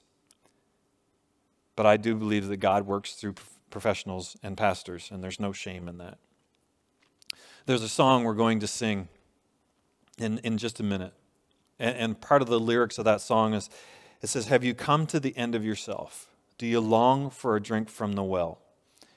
But 1.75 1.85
I 1.85 1.97
do 1.97 2.15
believe 2.15 2.47
that 2.47 2.57
God 2.57 2.85
works 2.85 3.13
through 3.13 3.35
professionals 3.69 4.35
and 4.43 4.57
pastors, 4.57 5.09
and 5.11 5.23
there's 5.23 5.39
no 5.39 5.51
shame 5.53 5.87
in 5.87 5.97
that. 5.99 6.17
There's 7.67 7.83
a 7.83 7.89
song 7.89 8.23
we're 8.23 8.33
going 8.33 8.59
to 8.59 8.67
sing 8.67 9.07
in, 10.17 10.39
in 10.39 10.57
just 10.57 10.79
a 10.79 10.83
minute. 10.83 11.13
And, 11.79 11.95
and 11.97 12.21
part 12.21 12.41
of 12.41 12.47
the 12.47 12.59
lyrics 12.59 12.97
of 12.97 13.05
that 13.05 13.21
song 13.21 13.53
is 13.53 13.69
it 14.21 14.27
says, 14.27 14.47
Have 14.47 14.63
you 14.63 14.73
come 14.73 15.05
to 15.07 15.19
the 15.19 15.35
end 15.37 15.55
of 15.55 15.63
yourself? 15.63 16.27
Do 16.57 16.65
you 16.65 16.79
long 16.79 17.29
for 17.29 17.55
a 17.55 17.61
drink 17.61 17.89
from 17.89 18.13
the 18.13 18.23
well? 18.23 18.59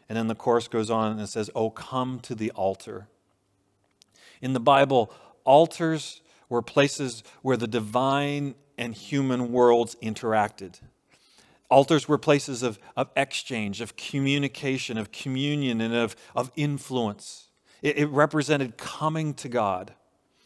And 0.08 0.18
then 0.18 0.28
the 0.28 0.34
chorus 0.34 0.68
goes 0.68 0.90
on 0.90 1.18
and 1.18 1.28
says, 1.28 1.50
Oh, 1.54 1.70
come 1.70 2.20
to 2.20 2.34
the 2.34 2.50
altar. 2.52 3.08
In 4.40 4.52
the 4.52 4.60
Bible, 4.60 5.12
altars 5.44 6.20
were 6.48 6.62
places 6.62 7.22
where 7.42 7.56
the 7.56 7.66
divine 7.66 8.54
and 8.76 8.94
human 8.94 9.52
worlds 9.52 9.96
interacted. 10.02 10.80
Altars 11.70 12.06
were 12.06 12.18
places 12.18 12.62
of, 12.62 12.78
of 12.96 13.10
exchange, 13.16 13.80
of 13.80 13.96
communication, 13.96 14.98
of 14.98 15.10
communion, 15.10 15.80
and 15.80 15.94
of, 15.94 16.14
of 16.36 16.52
influence. 16.56 17.48
It, 17.82 17.98
it 17.98 18.06
represented 18.06 18.76
coming 18.76 19.34
to 19.34 19.48
God. 19.48 19.94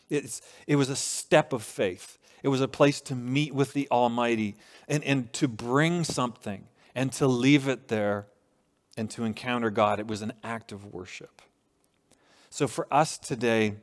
It's, 0.09 0.41
it 0.67 0.77
was 0.77 0.89
a 0.89 0.97
step 0.97 1.53
of 1.53 1.63
faith. 1.63 2.19
It 2.43 2.49
was 2.49 2.61
a 2.61 2.69
place 2.69 3.01
to 3.03 3.15
meet 3.15 3.55
with 3.55 3.73
the 3.73 3.89
Almighty 3.91 4.57
and, 4.89 5.03
and 5.05 5.33
to 5.35 5.49
bring 5.49 6.05
something 6.05 6.69
and 6.95 7.13
to 7.15 7.27
leave 7.27 7.69
it 7.69 7.89
there 7.89 8.27
and 8.99 9.09
to 9.11 9.25
encounter 9.25 9.71
God. 9.71 10.01
It 10.01 10.07
was 10.07 10.23
an 10.23 10.33
act 10.43 10.73
of 10.73 10.93
worship. 10.93 11.41
So 12.51 12.67
for 12.67 12.87
us 12.91 13.19
today, 13.19 13.75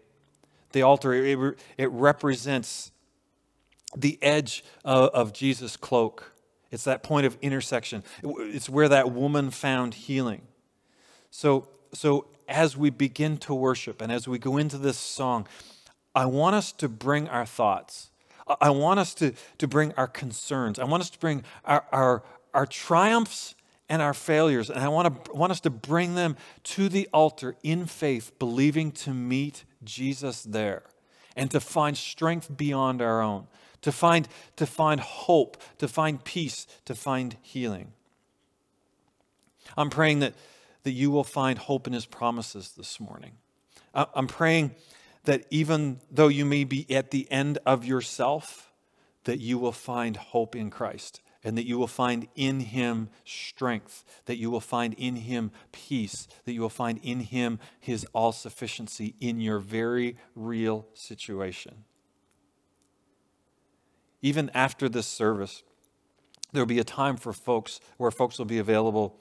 the 0.71 0.81
altar, 0.81 1.13
it, 1.13 1.57
it 1.77 1.89
represents 1.91 2.91
the 3.95 4.19
edge 4.21 4.63
of, 4.83 5.09
of 5.11 5.33
Jesus' 5.33 5.77
cloak. 5.77 6.33
It's 6.71 6.83
that 6.83 7.03
point 7.03 7.25
of 7.25 7.37
intersection. 7.41 8.03
It's 8.23 8.69
where 8.69 8.89
that 8.89 9.11
woman 9.11 9.51
found 9.51 9.93
healing. 9.93 10.41
So, 11.31 11.69
so 11.93 12.27
as 12.47 12.75
we 12.75 12.89
begin 12.89 13.37
to 13.37 13.53
worship 13.53 14.01
and 14.01 14.11
as 14.11 14.27
we 14.27 14.37
go 14.37 14.57
into 14.57 14.77
this 14.77 14.97
song, 14.97 15.47
I 16.13 16.25
want 16.25 16.55
us 16.55 16.71
to 16.73 16.89
bring 16.89 17.29
our 17.29 17.45
thoughts. 17.45 18.09
I 18.61 18.69
want 18.69 18.99
us 18.99 19.13
to, 19.15 19.33
to 19.57 19.67
bring 19.67 19.93
our 19.93 20.07
concerns. 20.07 20.77
I 20.77 20.83
want 20.83 21.01
us 21.01 21.09
to 21.11 21.19
bring 21.19 21.43
our, 21.63 21.85
our, 21.91 22.23
our 22.53 22.65
triumphs 22.65 23.55
and 23.89 24.01
our 24.01 24.13
failures. 24.13 24.69
And 24.69 24.79
I 24.79 24.87
want, 24.87 25.25
to, 25.25 25.33
want 25.33 25.51
us 25.51 25.59
to 25.61 25.69
bring 25.69 26.15
them 26.15 26.35
to 26.63 26.89
the 26.89 27.07
altar 27.13 27.55
in 27.63 27.85
faith, 27.85 28.31
believing 28.39 28.91
to 28.91 29.11
meet 29.11 29.63
Jesus 29.83 30.43
there 30.43 30.83
and 31.35 31.51
to 31.51 31.59
find 31.59 31.97
strength 31.97 32.55
beyond 32.55 33.01
our 33.01 33.21
own, 33.21 33.47
to 33.81 33.91
find, 33.91 34.27
to 34.55 34.65
find 34.65 34.99
hope, 35.01 35.61
to 35.77 35.87
find 35.87 36.23
peace, 36.23 36.65
to 36.85 36.95
find 36.95 37.37
healing. 37.41 37.93
I'm 39.77 39.89
praying 39.89 40.19
that, 40.19 40.33
that 40.83 40.91
you 40.91 41.11
will 41.11 41.23
find 41.23 41.57
hope 41.59 41.87
in 41.87 41.93
his 41.93 42.05
promises 42.05 42.73
this 42.77 42.99
morning. 42.99 43.33
I'm 43.93 44.27
praying 44.27 44.75
that 45.23 45.45
even 45.49 45.99
though 46.11 46.27
you 46.27 46.45
may 46.45 46.63
be 46.63 46.85
at 46.93 47.11
the 47.11 47.29
end 47.31 47.59
of 47.65 47.85
yourself, 47.85 48.71
that 49.23 49.39
you 49.39 49.57
will 49.57 49.71
find 49.71 50.17
hope 50.17 50.55
in 50.55 50.69
Christ 50.69 51.21
and 51.45 51.55
that 51.57 51.67
you 51.67 51.77
will 51.77 51.87
find 51.87 52.27
in 52.35 52.59
him 52.59 53.07
strength, 53.23 54.03
that 54.25 54.37
you 54.37 54.49
will 54.49 54.59
find 54.59 54.95
in 54.95 55.15
him 55.15 55.51
peace, 55.71 56.27
that 56.43 56.53
you 56.53 56.59
will 56.59 56.69
find 56.69 56.99
in 57.03 57.19
him 57.19 57.59
his 57.79 58.05
all 58.13 58.31
sufficiency 58.31 59.13
in 59.21 59.39
your 59.39 59.59
very 59.59 60.17
real 60.35 60.87
situation. 60.95 61.85
Even 64.23 64.49
after 64.55 64.89
this 64.89 65.05
service, 65.05 65.61
there'll 66.51 66.65
be 66.65 66.79
a 66.79 66.83
time 66.83 67.15
for 67.15 67.31
folks 67.31 67.79
where 67.97 68.09
folks 68.09 68.39
will 68.39 68.45
be 68.45 68.57
available 68.57 69.15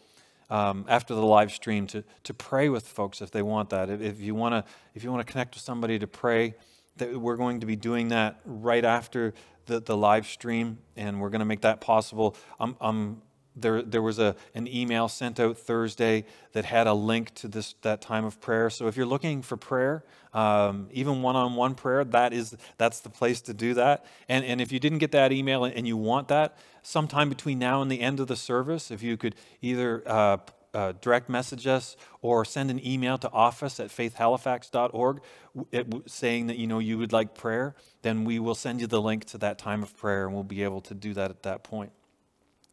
um, 0.49 0.87
after 0.89 1.15
the 1.15 1.25
live 1.25 1.53
stream 1.53 1.87
to, 1.89 2.05
to 2.23 2.33
pray 2.33 2.71
with 2.71 2.87
folks 2.87 3.21
if 3.21 3.31
they 3.31 3.43
want 3.43 3.69
that. 3.69 3.91
If, 3.91 4.01
if 4.01 4.21
you 4.21 4.35
want 4.35 4.55
to 4.55 4.73
if 4.95 5.05
you 5.05 5.13
want 5.13 5.27
to 5.27 5.31
connect 5.31 5.55
with 5.55 5.63
somebody 5.63 5.99
to 5.99 6.07
pray, 6.07 6.55
that 6.97 7.19
we're 7.19 7.37
going 7.37 7.61
to 7.61 7.67
be 7.67 7.77
doing 7.77 8.09
that 8.09 8.41
right 8.45 8.85
after 8.85 9.35
the, 9.67 9.81
the 9.81 9.97
live 9.97 10.27
stream, 10.27 10.79
and 10.97 11.21
we're 11.21 11.31
going 11.31 11.41
to 11.41 11.45
make 11.47 11.63
that 11.63 11.81
possible. 11.81 12.37
Um, 12.61 12.77
um, 12.81 13.23
there, 13.57 13.83
there 13.83 14.03
was 14.03 14.19
a, 14.19 14.35
an 14.55 14.67
email 14.67 15.09
sent 15.09 15.39
out 15.39 15.57
Thursday 15.59 16.25
that 16.53 16.65
had 16.65 16.87
a 16.87 16.95
link 16.95 17.35
to 17.35 17.49
this 17.49 17.75
that 17.83 18.01
time 18.01 18.25
of 18.25 18.41
prayer. 18.41 18.69
So 18.71 18.89
if 18.89 18.97
you're 18.97 19.07
looking 19.07 19.43
for 19.43 19.57
prayer, 19.57 20.03
um, 20.33 20.89
even 20.93 21.23
one-on-one 21.23 21.77
prayer, 21.77 22.05
that 22.05 22.33
is 22.33 22.57
that's 22.79 23.01
the 23.01 23.11
place 23.11 23.41
to 23.43 23.55
do 23.55 23.75
that. 23.75 24.05
And 24.29 24.45
and 24.45 24.61
if 24.61 24.73
you 24.73 24.81
didn't 24.81 24.99
get 24.99 25.13
that 25.13 25.31
email 25.31 25.65
and 25.65 25.87
you 25.87 25.97
want 25.97 26.29
that, 26.29 26.59
sometime 26.83 27.29
between 27.29 27.59
now 27.59 27.81
and 27.81 27.91
the 27.91 28.01
end 28.01 28.19
of 28.19 28.27
the 28.27 28.37
service, 28.37 28.91
if 28.91 29.03
you 29.03 29.17
could 29.17 29.37
either 29.63 30.03
uh, 30.07 30.39
uh, 30.75 30.93
direct 31.01 31.29
message 31.29 31.67
us 31.67 31.97
or 32.21 32.45
send 32.45 32.71
an 32.71 32.85
email 32.85 33.17
to 33.19 33.31
office 33.31 33.79
at 33.79 33.89
faithhalifax.org 33.89 35.21
it, 35.71 35.87
saying 36.07 36.49
that 36.49 36.57
you 36.57 36.67
know 36.67 36.81
you 36.81 36.99
would 36.99 37.13
like 37.13 37.35
prayer 37.35 37.75
then 38.03 38.25
we 38.25 38.39
will 38.39 38.55
send 38.55 38.81
you 38.81 38.87
the 38.87 39.01
link 39.01 39.25
to 39.25 39.39
that 39.39 39.59
time 39.59 39.83
of 39.83 39.97
prayer 39.97 40.27
and 40.27 40.35
we'll 40.35 40.43
be 40.43 40.63
able 40.63 40.81
to 40.81 40.95
do 40.95 41.15
that 41.15 41.31
at 41.31 41.43
that 41.45 41.63
point. 41.63 41.93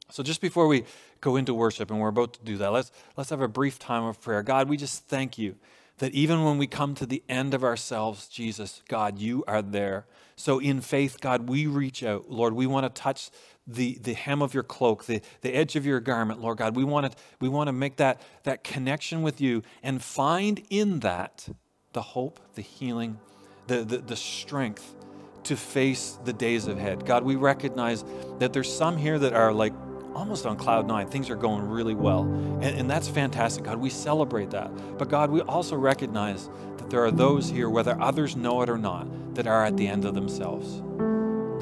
So 0.09 0.23
just 0.23 0.41
before 0.41 0.67
we 0.67 0.83
go 1.21 1.35
into 1.35 1.53
worship 1.53 1.89
and 1.89 1.99
we're 1.99 2.09
about 2.09 2.33
to 2.33 2.43
do 2.43 2.57
that 2.57 2.71
let's 2.71 2.91
let's 3.15 3.29
have 3.29 3.41
a 3.41 3.47
brief 3.47 3.77
time 3.79 4.03
of 4.03 4.19
prayer. 4.19 4.43
God 4.43 4.67
we 4.67 4.77
just 4.77 5.07
thank 5.07 5.37
you 5.37 5.55
that 5.99 6.13
even 6.13 6.43
when 6.43 6.57
we 6.57 6.65
come 6.65 6.95
to 6.95 7.05
the 7.05 7.21
end 7.29 7.53
of 7.53 7.63
ourselves 7.63 8.27
jesus 8.27 8.81
god 8.87 9.19
you 9.19 9.43
are 9.47 9.61
there. 9.61 10.05
So 10.35 10.59
in 10.59 10.81
faith 10.81 11.21
god 11.21 11.47
we 11.47 11.67
reach 11.67 12.03
out. 12.03 12.31
Lord 12.31 12.53
we 12.53 12.65
want 12.65 12.93
to 12.93 13.01
touch 13.01 13.29
the, 13.67 13.97
the 14.01 14.13
hem 14.13 14.41
of 14.41 14.53
your 14.53 14.63
cloak, 14.63 15.05
the, 15.05 15.21
the 15.41 15.53
edge 15.53 15.75
of 15.75 15.85
your 15.85 15.99
garment, 15.99 16.41
Lord 16.41 16.57
God. 16.57 16.75
We 16.75 16.83
want 16.83 17.11
to, 17.11 17.17
we 17.39 17.49
want 17.49 17.67
to 17.67 17.73
make 17.73 17.97
that, 17.97 18.21
that 18.43 18.63
connection 18.63 19.21
with 19.21 19.39
you 19.39 19.61
and 19.83 20.01
find 20.01 20.63
in 20.69 20.99
that 20.99 21.49
the 21.93 22.01
hope, 22.01 22.39
the 22.55 22.61
healing, 22.61 23.19
the, 23.67 23.83
the, 23.83 23.97
the 23.99 24.15
strength 24.15 24.95
to 25.43 25.55
face 25.55 26.17
the 26.23 26.33
days 26.33 26.67
ahead. 26.67 27.05
God, 27.05 27.23
we 27.23 27.35
recognize 27.35 28.03
that 28.39 28.53
there's 28.53 28.71
some 28.71 28.97
here 28.97 29.17
that 29.19 29.33
are 29.33 29.51
like 29.53 29.73
almost 30.13 30.45
on 30.45 30.57
cloud 30.57 30.87
nine. 30.87 31.07
Things 31.07 31.29
are 31.29 31.35
going 31.35 31.67
really 31.67 31.95
well. 31.95 32.23
And, 32.23 32.63
and, 32.63 32.89
that's 32.89 33.07
fantastic, 33.07 33.63
God. 33.63 33.77
We 33.77 33.89
celebrate 33.89 34.51
that. 34.51 34.69
But 34.97 35.09
God, 35.09 35.31
we 35.31 35.41
also 35.41 35.75
recognize 35.77 36.49
that 36.77 36.89
there 36.89 37.03
are 37.03 37.11
those 37.11 37.49
here, 37.49 37.69
whether 37.69 37.99
others 37.99 38.35
know 38.35 38.61
it 38.61 38.69
or 38.69 38.77
not, 38.77 39.35
that 39.35 39.47
are 39.47 39.65
at 39.65 39.77
the 39.77 39.87
end 39.87 40.05
of 40.05 40.13
themselves 40.13 40.81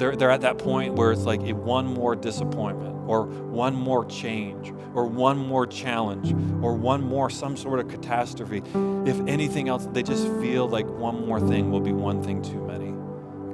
they're, 0.00 0.16
they're 0.16 0.30
at 0.30 0.40
that 0.40 0.56
point 0.56 0.94
where 0.94 1.12
it's 1.12 1.24
like 1.24 1.42
one 1.42 1.86
more 1.86 2.16
disappointment 2.16 2.96
or 3.06 3.26
one 3.26 3.74
more 3.74 4.06
change 4.06 4.72
or 4.94 5.04
one 5.04 5.36
more 5.36 5.66
challenge 5.66 6.32
or 6.64 6.74
one 6.74 7.02
more 7.02 7.28
some 7.28 7.54
sort 7.54 7.78
of 7.80 7.88
catastrophe. 7.88 8.62
If 9.04 9.20
anything 9.28 9.68
else, 9.68 9.86
they 9.92 10.02
just 10.02 10.26
feel 10.40 10.66
like 10.66 10.86
one 10.86 11.26
more 11.26 11.38
thing 11.38 11.70
will 11.70 11.82
be 11.82 11.92
one 11.92 12.22
thing 12.22 12.40
too 12.40 12.62
many. 12.62 12.94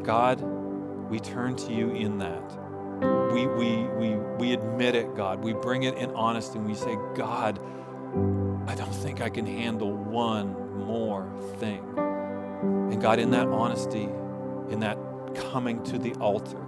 God, 0.04 0.40
we 1.10 1.18
turn 1.18 1.56
to 1.56 1.72
you 1.72 1.90
in 1.90 2.18
that. 2.18 3.32
We, 3.32 3.48
we, 3.48 3.82
we, 3.98 4.14
we 4.38 4.52
admit 4.52 4.94
it, 4.94 5.16
God. 5.16 5.42
We 5.42 5.52
bring 5.52 5.82
it 5.82 5.98
in 5.98 6.10
honesty 6.10 6.58
and 6.58 6.66
we 6.68 6.76
say, 6.76 6.96
God, 7.16 7.58
I 8.68 8.76
don't 8.76 8.94
think 8.94 9.20
I 9.20 9.30
can 9.30 9.46
handle 9.46 9.92
one 9.92 10.78
more 10.78 11.28
thing. 11.58 11.82
And 11.98 13.02
God, 13.02 13.18
in 13.18 13.32
that 13.32 13.48
honesty, 13.48 14.08
in 14.70 14.78
that 14.80 14.96
coming 15.50 15.82
to 15.84 15.98
the 15.98 16.14
altar, 16.14 16.58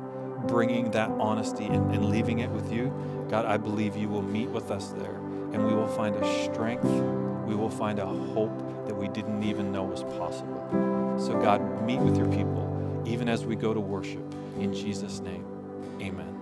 bringing 0.46 0.90
that 0.92 1.10
honesty 1.10 1.66
and, 1.66 1.94
and 1.94 2.10
leaving 2.10 2.40
it 2.40 2.50
with 2.50 2.72
you, 2.72 2.92
God, 3.28 3.46
I 3.46 3.56
believe 3.56 3.96
you 3.96 4.08
will 4.08 4.22
meet 4.22 4.48
with 4.48 4.70
us 4.70 4.88
there 4.90 5.16
and 5.52 5.66
we 5.66 5.74
will 5.74 5.88
find 5.88 6.14
a 6.16 6.44
strength, 6.44 6.84
we 7.46 7.54
will 7.54 7.70
find 7.70 7.98
a 7.98 8.06
hope 8.06 8.86
that 8.86 8.94
we 8.94 9.08
didn't 9.08 9.42
even 9.42 9.72
know 9.72 9.84
was 9.84 10.02
possible. 10.18 11.16
So, 11.18 11.38
God, 11.40 11.60
meet 11.84 12.00
with 12.00 12.16
your 12.16 12.28
people 12.28 12.68
even 13.06 13.28
as 13.28 13.44
we 13.44 13.56
go 13.56 13.72
to 13.72 13.80
worship. 13.80 14.22
In 14.58 14.74
Jesus' 14.74 15.20
name, 15.20 15.44
amen. 16.00 16.37